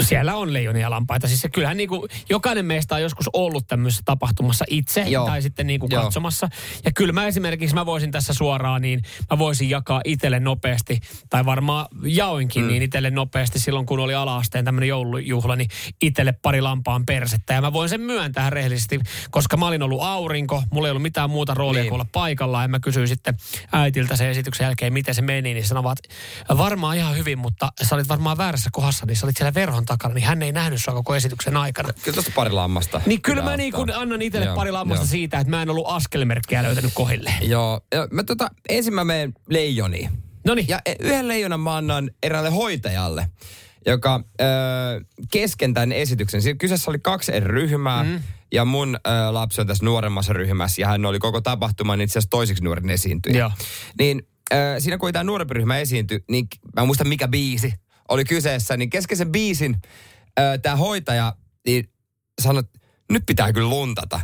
siellä 0.00 0.36
on 0.36 0.52
leijonia 0.52 0.90
lampaita. 0.90 1.28
Siis 1.28 1.40
se, 1.40 1.48
kyllähän 1.48 1.76
niin 1.76 1.88
kuin, 1.88 2.10
jokainen 2.30 2.66
meistä 2.66 2.94
on 2.94 3.02
joskus 3.02 3.30
ollut 3.32 3.66
tämmöisessä 3.66 4.02
tapahtumassa 4.04 4.64
itse 4.68 5.00
Joo. 5.00 5.26
tai 5.26 5.42
sitten 5.42 5.66
niin 5.66 5.80
kuin 5.80 5.90
katsomassa. 5.90 6.48
Ja 6.84 6.92
kyllä 6.92 7.12
mä 7.12 7.26
esimerkiksi, 7.26 7.74
mä 7.74 7.86
voisin 7.86 8.10
tässä 8.10 8.34
suoraan, 8.34 8.82
niin 8.82 9.02
mä 9.30 9.38
voisin 9.38 9.70
jakaa 9.70 10.00
itselle 10.04 10.40
nopeasti, 10.40 11.00
tai 11.30 11.44
varmaan 11.44 11.86
jaoinkin 12.04 12.62
mm. 12.62 12.68
niin 12.68 12.82
itselle 12.82 13.10
nopeasti 13.10 13.58
silloin, 13.58 13.86
kun 13.86 14.00
oli 14.00 14.14
ala-asteen 14.14 14.64
tämmöinen 14.64 14.88
joulujuhla, 14.88 15.56
niin 15.56 15.70
itselle 16.02 16.32
pari 16.32 16.60
lampaan 16.60 17.06
persettä. 17.06 17.54
Ja 17.54 17.60
mä 17.60 17.72
voin 17.72 17.88
sen 17.88 18.00
myöntää 18.00 18.50
rehellisesti, 18.50 19.00
koska 19.30 19.56
mä 19.56 19.66
olin 19.66 19.82
ollut 19.82 20.02
aurinko, 20.02 20.62
mulla 20.70 20.88
ei 20.88 20.90
ollut 20.90 21.02
mitään 21.02 21.30
muuta 21.30 21.54
roolia 21.54 21.82
niin. 21.82 21.88
kuin 21.88 22.00
olla 22.00 22.08
paikalla. 22.12 22.62
Ja 22.62 22.68
mä 22.68 22.80
kysyin 22.80 23.08
sitten 23.08 23.36
äitiltä 23.72 24.16
sen 24.16 24.28
esityksen 24.28 24.64
jälkeen, 24.64 24.92
miten 24.92 25.14
se 25.14 25.22
meni, 25.22 25.54
niin 25.54 25.66
sanovat, 25.66 25.98
varmaan 26.56 26.96
ihan 26.96 27.16
hyvin, 27.16 27.38
mutta 27.38 27.72
sä 27.82 27.94
olit 27.94 28.08
varmaan 28.08 28.36
väärässä 28.36 28.70
kohdassa, 28.72 29.06
niin 29.06 29.16
sä 29.16 29.26
olit 29.26 29.36
siellä 29.36 29.53
verhon 29.54 29.84
takana, 29.84 30.14
niin 30.14 30.24
hän 30.24 30.42
ei 30.42 30.52
nähnyt 30.52 30.84
sua 30.84 30.94
koko 30.94 31.14
esityksen 31.14 31.56
aikana. 31.56 31.92
Kyllä 32.02 32.16
tosta 32.16 32.32
pari 32.34 32.50
lammasta. 32.50 33.00
Niin 33.06 33.22
kyllä 33.22 33.42
mä 33.42 33.56
niin 33.56 33.72
kun 33.72 33.92
annan 33.94 34.22
itselle 34.22 34.54
pari 34.54 34.70
lammasta 34.70 35.06
siitä, 35.06 35.38
että 35.38 35.50
mä 35.50 35.62
en 35.62 35.70
ollut 35.70 35.86
askelmerkkiä 35.88 36.62
löytänyt 36.62 36.90
kohille. 36.94 37.34
Joo, 37.40 37.80
ja 37.94 38.08
mä 38.10 38.24
tota, 38.24 38.50
ensin 38.68 38.94
mä 38.94 39.04
menen 39.04 39.34
leijoniin. 39.50 40.10
No 40.46 40.54
niin, 40.54 40.68
Ja 40.68 40.80
e- 40.86 40.94
yhden 41.00 41.28
leijonan 41.28 41.60
mä 41.60 41.76
annan 41.76 42.10
eräälle 42.22 42.50
hoitajalle, 42.50 43.28
joka 43.86 44.24
ö, 44.40 44.44
kesken 45.30 45.74
tämän 45.74 45.92
esityksen, 45.92 46.42
siinä 46.42 46.56
kyseessä 46.56 46.90
oli 46.90 46.98
kaksi 46.98 47.34
eri 47.34 47.46
ryhmää, 47.46 48.04
mm. 48.04 48.20
ja 48.52 48.64
mun 48.64 48.96
ö, 49.06 49.10
lapsi 49.32 49.60
on 49.60 49.66
tässä 49.66 49.84
nuoremmassa 49.84 50.32
ryhmässä, 50.32 50.82
ja 50.82 50.88
hän 50.88 51.06
oli 51.06 51.18
koko 51.18 51.40
tapahtuman 51.40 52.00
itse 52.00 52.12
asiassa 52.12 52.30
toiseksi 52.30 52.64
nuorin 52.64 52.90
esiintyjä. 52.90 53.38
Joo. 53.38 53.50
Niin 53.98 54.22
ö, 54.52 54.56
siinä 54.78 54.98
kun 54.98 55.12
tämä 55.12 55.24
nuorempi 55.24 55.54
ryhmä 55.54 55.78
esiintyi, 55.78 56.24
niin 56.30 56.46
mä 56.76 56.82
en 56.82 56.86
muista 56.86 57.04
mikä 57.04 57.28
biisi 57.28 57.74
oli 58.08 58.24
kyseessä, 58.24 58.76
niin 58.76 58.90
kesken 58.90 59.16
sen 59.16 59.32
biisin 59.32 59.76
tämä 60.62 60.76
hoitaja 60.76 61.36
niin 61.66 61.90
sanoi, 62.42 62.62
nyt 63.12 63.22
pitää 63.26 63.52
kyllä 63.52 63.68
luntata. 63.68 64.20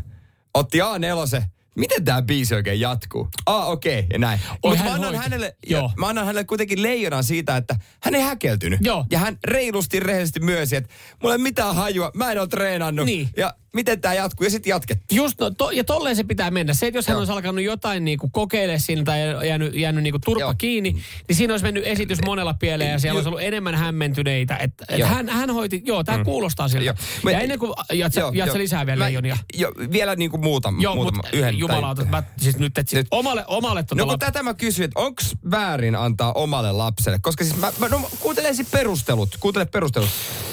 Otti 0.55 0.79
A4, 0.79 1.43
miten 1.77 2.05
tämä 2.05 2.23
biisi 2.23 2.55
oikein 2.55 2.81
jatkuu? 2.81 3.29
Ah, 3.47 3.69
okei, 3.69 3.99
okay, 3.99 4.09
ja 4.13 4.19
näin. 4.19 4.41
Mutta 4.65 4.85
mä 4.85 4.95
annan 4.95 5.15
hänelle, 5.15 5.57
Joo. 5.67 5.93
mä 5.97 6.09
annan 6.09 6.25
hänelle 6.25 6.45
kuitenkin 6.45 6.83
leijonan 6.83 7.25
siitä, 7.25 7.57
että 7.57 7.77
hän 8.03 8.15
ei 8.15 8.23
häkeltynyt. 8.23 8.81
Joo. 8.83 9.07
Ja 9.11 9.19
hän 9.19 9.39
reilusti 9.45 10.01
rehellisesti 10.01 10.41
myönsi, 10.41 10.77
että 10.77 10.95
mulla 11.23 11.35
ei 11.35 11.39
mitään 11.39 11.75
hajua, 11.75 12.11
mä 12.15 12.33
en 12.33 12.39
ole 12.39 12.49
treenannut. 12.49 13.07
Niin. 13.07 13.29
Ja 13.37 13.55
miten 13.73 14.01
tämä 14.01 14.15
jatkuu, 14.15 14.45
ja 14.45 14.51
sitten 14.51 14.71
jatkettiin. 14.71 15.17
Just 15.17 15.41
no, 15.41 15.51
to, 15.51 15.71
ja 15.71 15.85
tolleen 15.85 16.17
se 16.17 16.25
pitää 16.25 16.51
mennä. 16.51 16.75
Se, 16.75 16.87
että 16.87 16.99
jos 16.99 17.07
hän 17.07 17.15
Joo. 17.15 17.19
olisi 17.19 17.33
alkanut 17.33 17.65
jotain 17.65 18.05
niinku 18.05 18.29
kokeilemaan 18.33 18.81
siinä 18.81 19.03
tai 19.05 19.21
jäänyt, 19.49 19.75
jäänyt 19.75 20.03
niinku 20.03 20.19
turpa 20.25 20.41
Joo. 20.41 20.55
kiinni, 20.59 20.93
niin 21.29 21.37
siinä 21.37 21.55
olisi 21.55 21.65
mennyt 21.65 21.87
esitys 21.87 22.19
monella 22.25 22.55
pieleen 22.55 22.91
ja 22.91 22.99
siellä 22.99 23.19
olisi 23.19 23.29
ollut 23.29 23.43
enemmän 23.43 23.75
hämmentyneitä. 23.75 24.57
Et, 24.57 24.73
et 24.89 25.05
hän, 25.07 25.29
hän 25.29 25.51
hoiti, 25.51 25.83
joo, 25.85 26.05
tämä 26.05 26.19
mm. 26.19 26.25
kuulostaa 26.25 26.69
siltä. 26.69 26.85
Joo. 26.85 26.95
Ja 27.25 27.31
Mä- 27.37 27.41
ennen 27.41 27.59
kuin 27.59 27.73
jat, 27.93 28.15
Joo, 28.17 28.33
jat 28.35 28.47
joo. 28.49 28.59
lisää 28.59 28.87
vielä 28.87 29.05
leijonia. 29.05 29.37
Jo, 29.55 29.73
vielä 29.93 30.17
niin 30.17 30.31
kuin 30.31 30.41
muutama, 30.41 30.83
Joo, 30.83 30.95
muutama 30.95 31.17
mutta 31.17 31.37
yhden. 31.37 31.59
jumalauta, 31.59 32.03
tai- 32.03 32.11
mä, 32.11 32.23
siis 32.39 32.59
nyt, 32.59 32.79
et, 32.79 32.93
Nyt. 32.93 33.07
Omalle, 33.11 33.45
omalle 33.47 33.85
No 33.95 34.05
kun 34.07 34.15
lap- 34.15 34.19
tätä 34.19 34.43
mä 34.43 34.55
kysyin, 34.55 34.85
että 34.85 35.01
onko 35.01 35.23
väärin 35.51 35.97
antaa 35.97 36.33
omalle 36.33 36.73
lapselle? 36.73 37.19
Koska 37.23 37.45
siis 37.45 37.57
mä, 37.57 37.73
mä 37.79 37.89
no, 37.89 38.11
kuuntele 38.21 38.49
ensin 38.49 38.67
perustelut, 38.71 39.29
kuuntele 39.41 39.65
perustelut. 39.67 40.09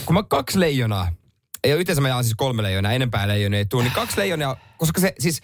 Kun 0.05 0.13
mä 0.13 0.23
kaksi 0.23 0.59
leijonaa, 0.59 1.11
ja 1.67 1.75
yhteensä 1.75 2.01
mä 2.01 2.09
jaan 2.09 2.23
siis 2.23 2.35
kolme 2.37 2.63
leijonaa, 2.63 2.91
enempää 2.91 3.27
leijonia 3.27 3.57
ei 3.59 3.65
tule, 3.65 3.83
niin 3.83 3.93
kaksi 3.93 4.17
leijonaa, 4.17 4.57
koska 4.77 5.01
se 5.01 5.13
siis 5.19 5.41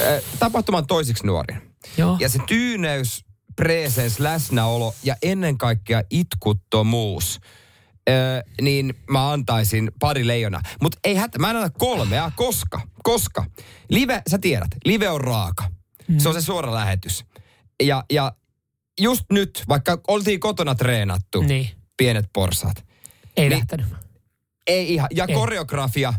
äh, 0.00 0.22
tapahtuman 0.38 0.86
toisiksi 0.86 1.26
nuorin. 1.26 1.62
Joo. 1.96 2.16
Ja 2.20 2.28
se 2.28 2.38
tyyneys, 2.46 3.24
presens, 3.56 4.18
läsnäolo 4.18 4.94
ja 5.04 5.16
ennen 5.22 5.58
kaikkea 5.58 6.02
itkuttomuus, 6.10 7.40
öö, 8.10 8.40
niin 8.60 8.94
mä 9.10 9.30
antaisin 9.32 9.92
pari 10.00 10.26
leijona. 10.26 10.60
Mutta 10.82 10.98
ei 11.04 11.14
hätä, 11.14 11.38
mä 11.38 11.50
en 11.50 11.56
anna 11.56 11.70
kolmea, 11.70 12.32
koska, 12.36 12.80
koska 13.02 13.44
live, 13.88 14.22
sä 14.30 14.38
tiedät, 14.38 14.68
live 14.84 15.08
on 15.10 15.20
raaka. 15.20 15.64
Mm. 16.08 16.18
Se 16.18 16.28
on 16.28 16.34
se 16.34 16.40
suora 16.40 16.74
lähetys. 16.74 17.24
Ja, 17.82 18.04
ja 18.12 18.32
just 19.00 19.24
nyt, 19.32 19.64
vaikka 19.68 20.00
oltiin 20.08 20.40
kotona 20.40 20.74
treenattu, 20.74 21.42
Niin. 21.42 21.70
pienet 21.96 22.26
porsaat, 22.32 22.84
Ei 23.36 23.48
Niin. 23.48 23.58
lähtenyt. 23.58 23.86
Ei 24.66 24.94
ihan, 24.94 25.08
ja 25.14 25.24
Ei. 25.28 25.34
koreografia, 25.34 26.14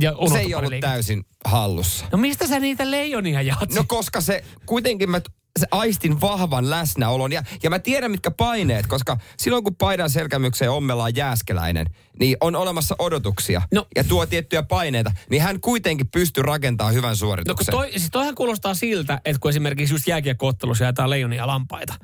Ja 0.00 0.14
se 0.32 0.38
ei 0.38 0.54
ollut 0.54 0.70
liikettä. 0.70 0.92
täysin 0.92 1.24
hallussa. 1.44 2.04
No 2.12 2.18
mistä 2.18 2.46
sä 2.46 2.60
niitä 2.60 2.90
leijonia 2.90 3.42
jaat? 3.42 3.74
No 3.74 3.84
koska 3.88 4.20
se 4.20 4.44
kuitenkin 4.66 5.10
mä 5.10 5.20
se 5.58 5.66
aistin 5.70 6.20
vahvan 6.20 6.70
läsnäolon. 6.70 7.32
Ja, 7.32 7.42
ja 7.62 7.70
mä 7.70 7.78
tiedän, 7.78 8.10
mitkä 8.10 8.30
paineet, 8.30 8.86
koska 8.86 9.16
silloin 9.36 9.64
kun 9.64 9.76
paidan 9.76 10.10
selkämykseen 10.10 10.70
ommellaan 10.70 11.16
jääskeläinen, 11.16 11.86
niin 12.20 12.36
on 12.40 12.56
olemassa 12.56 12.96
odotuksia 12.98 13.62
No. 13.74 13.86
ja 13.96 14.04
tuo 14.04 14.26
tiettyjä 14.26 14.62
paineita, 14.62 15.12
niin 15.30 15.42
hän 15.42 15.60
kuitenkin 15.60 16.08
pystyy 16.08 16.42
rakentamaan 16.42 16.94
hyvän 16.94 17.08
No 17.08 17.12
kun 17.12 17.16
suorituksen. 17.18 17.72
toi, 17.72 17.90
siis 17.90 18.08
toihan 18.12 18.34
kuulostaa 18.34 18.74
siltä, 18.74 19.20
että 19.24 19.40
kun 19.40 19.48
esimerkiksi 19.50 19.94
just 19.94 20.08
jääkiekkoottelussa 20.08 20.84
jaetaan 20.84 21.10
leijonia 21.10 21.42
ja 21.42 21.46
lampaita, 21.46 21.94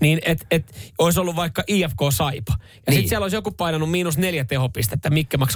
niin 0.00 0.20
et, 0.24 0.46
et 0.50 0.74
olisi 0.98 1.20
ollut 1.20 1.36
vaikka 1.36 1.64
IFK 1.66 1.98
Saipa. 2.10 2.52
Ja 2.52 2.58
niin. 2.86 2.94
Sitten 2.94 3.08
siellä 3.08 3.24
olisi 3.24 3.36
joku 3.36 3.50
painanut 3.50 3.90
miinus 3.90 4.18
neljä 4.18 4.44
tehopistettä 4.44 5.10
Mikke 5.10 5.36
Max. 5.36 5.54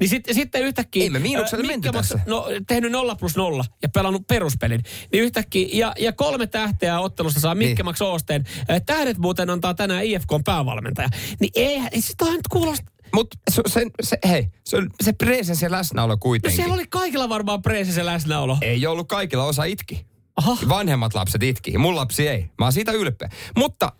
Niin 0.00 0.08
sitten, 0.08 0.34
sitten 0.34 0.62
yhtäkkiä... 0.62 1.02
Ei 1.02 1.10
me 1.10 1.18
miinukselle 1.18 1.64
ää, 1.64 1.68
menty 1.68 1.90
tässä. 1.92 2.20
No 2.26 2.46
tehnyt 2.66 2.92
nolla 2.92 3.14
plus 3.14 3.36
nolla 3.36 3.64
ja 3.82 3.88
pelannut 3.88 4.26
peruspelin. 4.26 4.80
Niin 5.12 5.22
yhtäkkiä, 5.24 5.68
ja, 5.72 5.92
ja 5.98 6.12
kolme 6.12 6.46
tähteä 6.68 7.00
ottelusta 7.00 7.40
saa 7.40 7.54
Mikke 7.54 7.74
Niin. 7.74 7.84
Max 7.84 8.00
Oosteen. 8.02 8.44
Ää, 8.68 8.80
Tähdet 8.80 9.18
muuten 9.18 9.50
antaa 9.50 9.74
tänään 9.74 10.04
IFK 10.04 10.28
päävalmentaja. 10.44 11.08
Niin 11.40 11.52
siis 11.92 12.14
toihan 12.18 12.36
nyt 12.36 12.48
kuulostaa... 12.48 12.94
Mutta 13.14 13.36
se, 13.50 13.62
se, 13.66 13.86
se, 14.02 14.18
hei, 14.28 14.48
se, 14.64 14.78
se 15.02 15.12
presens 15.12 15.62
ja 15.62 15.70
läsnäolo 15.70 16.12
No 16.12 16.16
kuitenkin. 16.18 16.56
siellä 16.56 16.74
oli 16.74 16.86
kaikilla 16.86 17.28
varmaan 17.28 17.62
se 17.84 18.06
läsnäolo. 18.06 18.58
Ei 18.60 18.86
ollut 18.86 19.08
kaikilla 19.08 19.44
osa 19.44 19.64
itki. 19.64 20.06
Aha. 20.36 20.56
Vanhemmat 20.68 21.14
lapset 21.14 21.42
itki. 21.42 21.78
Mun 21.78 21.96
lapsi 21.96 22.28
ei. 22.28 22.50
Mä 22.58 22.64
oon 22.64 22.72
siitä 22.72 22.92
ylpeä. 22.92 23.28
Mutta 23.56 23.92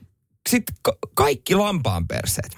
sitten 0.49 0.77
ka- 0.83 0.97
kaikki 1.15 1.55
lampaan 1.55 2.09
perseet 2.09 2.57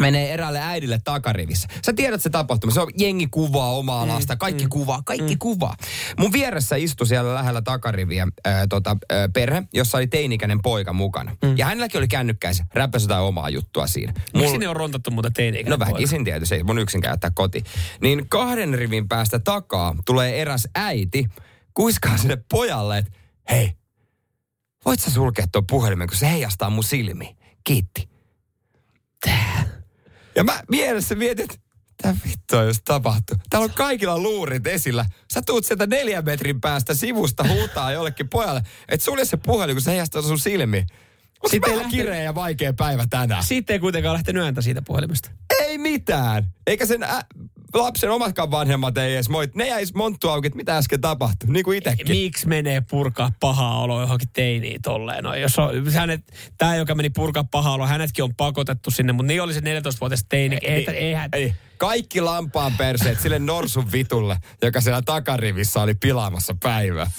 menee 0.00 0.32
eräälle 0.32 0.60
äidille 0.60 1.00
takarivissä. 1.04 1.68
Sä 1.86 1.92
tiedät 1.92 2.22
se 2.22 2.30
tapahtuma. 2.30 2.72
Se 2.72 2.80
on 2.80 2.90
jengi 2.96 3.26
kuvaa 3.30 3.72
omaa 3.72 4.04
Mm, 4.04 4.10
lasta. 4.10 4.36
Kaikki 4.36 4.66
kuvaa, 4.70 5.02
kaikki 5.04 5.36
kuvaa. 5.36 5.76
Mun 6.18 6.32
vieressä 6.32 6.76
istui 6.76 7.06
siellä 7.06 7.34
lähellä 7.34 7.62
takariviä 7.62 8.28
ää, 8.44 8.66
tota, 8.66 8.96
ää, 9.10 9.28
perhe, 9.28 9.62
jossa 9.74 9.98
oli 9.98 10.06
teinikäinen 10.06 10.62
poika 10.62 10.92
mukana. 10.92 11.36
Ja 11.56 11.66
hänelläkin 11.66 11.98
oli 11.98 12.08
kännykkäissä. 12.08 12.64
Räppäsi 12.74 13.04
jotain 13.04 13.22
omaa 13.22 13.48
juttua 13.50 13.86
siinä. 13.86 14.12
Miksi 14.34 14.48
Mulla- 14.48 14.58
ne 14.58 14.68
on 14.68 14.76
rontattu 14.76 15.10
muuten 15.10 15.32
teini-ikäinen 15.32 15.78
No 15.78 15.86
väkisin 15.92 16.24
tietysti, 16.24 16.54
ei 16.54 16.62
mun 16.62 16.78
yksin 16.78 17.00
käyttää 17.00 17.30
koti. 17.34 17.64
Niin 18.02 18.28
kahden 18.28 18.74
rivin 18.74 19.08
päästä 19.08 19.38
takaa 19.38 19.94
tulee 20.06 20.40
eräs 20.42 20.68
äiti, 20.74 21.26
kuiskaa 21.74 22.16
sinne 22.16 22.38
pojalle, 22.50 22.98
että 22.98 23.12
hei, 23.50 23.72
voit 24.84 25.00
sä 25.00 25.10
sulkea 25.10 25.46
tuon 25.52 25.66
puhelimen, 25.66 26.08
kun 26.08 26.16
se 26.16 26.30
heijastaa 26.30 26.70
mun 26.70 26.84
silmiin. 26.84 27.36
Kiitti. 27.64 28.08
Ja 30.38 30.44
mä 30.44 30.62
mielessä 30.70 31.14
mietin, 31.14 31.44
että 31.44 31.56
mitä 31.90 32.16
vittua 32.28 32.62
jos 32.62 32.76
tapahtuu. 32.84 33.36
Täällä 33.50 33.64
on 33.64 33.70
kaikilla 33.74 34.18
luurit 34.18 34.66
esillä. 34.66 35.04
Sä 35.32 35.42
tuut 35.42 35.64
sieltä 35.66 35.86
neljän 35.86 36.24
metrin 36.24 36.60
päästä 36.60 36.94
sivusta 36.94 37.44
huutaa 37.48 37.92
jollekin 37.92 38.28
pojalle, 38.28 38.62
että 38.88 39.04
sulje 39.04 39.24
se 39.24 39.36
puhelin, 39.36 39.74
kun 39.76 39.82
se 39.82 39.90
heijastaa 39.90 40.22
sun 40.22 40.38
silmiin. 40.38 40.86
Sitten 41.46 41.70
vähän 41.72 41.84
lähte- 41.84 41.90
kireä 41.96 42.22
ja 42.22 42.34
vaikea 42.34 42.72
päivä 42.72 43.06
tänään. 43.10 43.44
Siitä 43.44 43.72
ei 43.72 43.78
kuitenkaan 43.78 44.14
lähtenyt 44.14 44.42
ääntä 44.42 44.62
siitä 44.62 44.82
puhelimesta. 44.82 45.30
Ei 45.78 45.82
mitään. 45.82 46.44
Eikä 46.66 46.86
sen 46.86 47.02
ä- 47.02 47.24
lapsen 47.74 48.10
omatkaan 48.10 48.50
vanhemmat 48.50 48.98
ei 48.98 49.14
edes 49.14 49.28
moit. 49.28 49.54
Ne 49.54 49.68
jäis 49.68 49.94
monttu 49.94 50.28
auki, 50.28 50.46
että 50.46 50.56
mitä 50.56 50.76
äsken 50.76 51.00
tapahtui. 51.00 51.50
Niin 51.50 51.64
kuin 51.64 51.78
itekin. 51.78 52.08
Miksi 52.08 52.48
menee 52.48 52.82
purkaa 52.90 53.32
pahaa 53.40 53.80
oloa 53.80 54.00
johonkin 54.00 54.28
teiniin 54.32 54.82
tolleen? 54.82 55.24
No, 55.24 55.34
jos 55.34 55.58
on, 55.58 55.92
hänet, 55.92 56.20
tämä, 56.58 56.76
joka 56.76 56.94
meni 56.94 57.10
purkaa 57.10 57.44
pahaa 57.44 57.72
oloa, 57.72 57.86
hänetkin 57.86 58.24
on 58.24 58.34
pakotettu 58.34 58.90
sinne, 58.90 59.12
mutta 59.12 59.28
niin 59.28 59.42
oli 59.42 59.54
se 59.54 59.60
14-vuotias 59.60 60.24
teini. 60.28 60.58
Ei, 60.62 60.84
ei, 60.90 60.96
eihän, 60.96 61.28
Ei. 61.32 61.54
Kaikki 61.76 62.20
lampaan 62.20 62.72
perseet 62.78 63.20
sille 63.20 63.38
norsun 63.38 63.92
vitulle, 63.92 64.36
joka 64.62 64.80
siellä 64.80 65.02
takarivissä 65.02 65.82
oli 65.82 65.94
pilaamassa 65.94 66.56
päivää. 66.62 67.10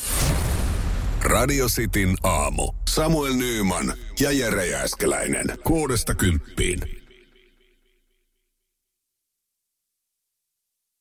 Radio 1.22 1.68
Cityn 1.68 2.16
aamu. 2.24 2.72
Samuel 2.90 3.34
Nyyman 3.34 3.94
ja 4.20 4.32
Jere 4.32 4.66
Jääskeläinen. 4.68 5.46
Kuudesta 5.64 6.16
kymppiin. 6.16 6.99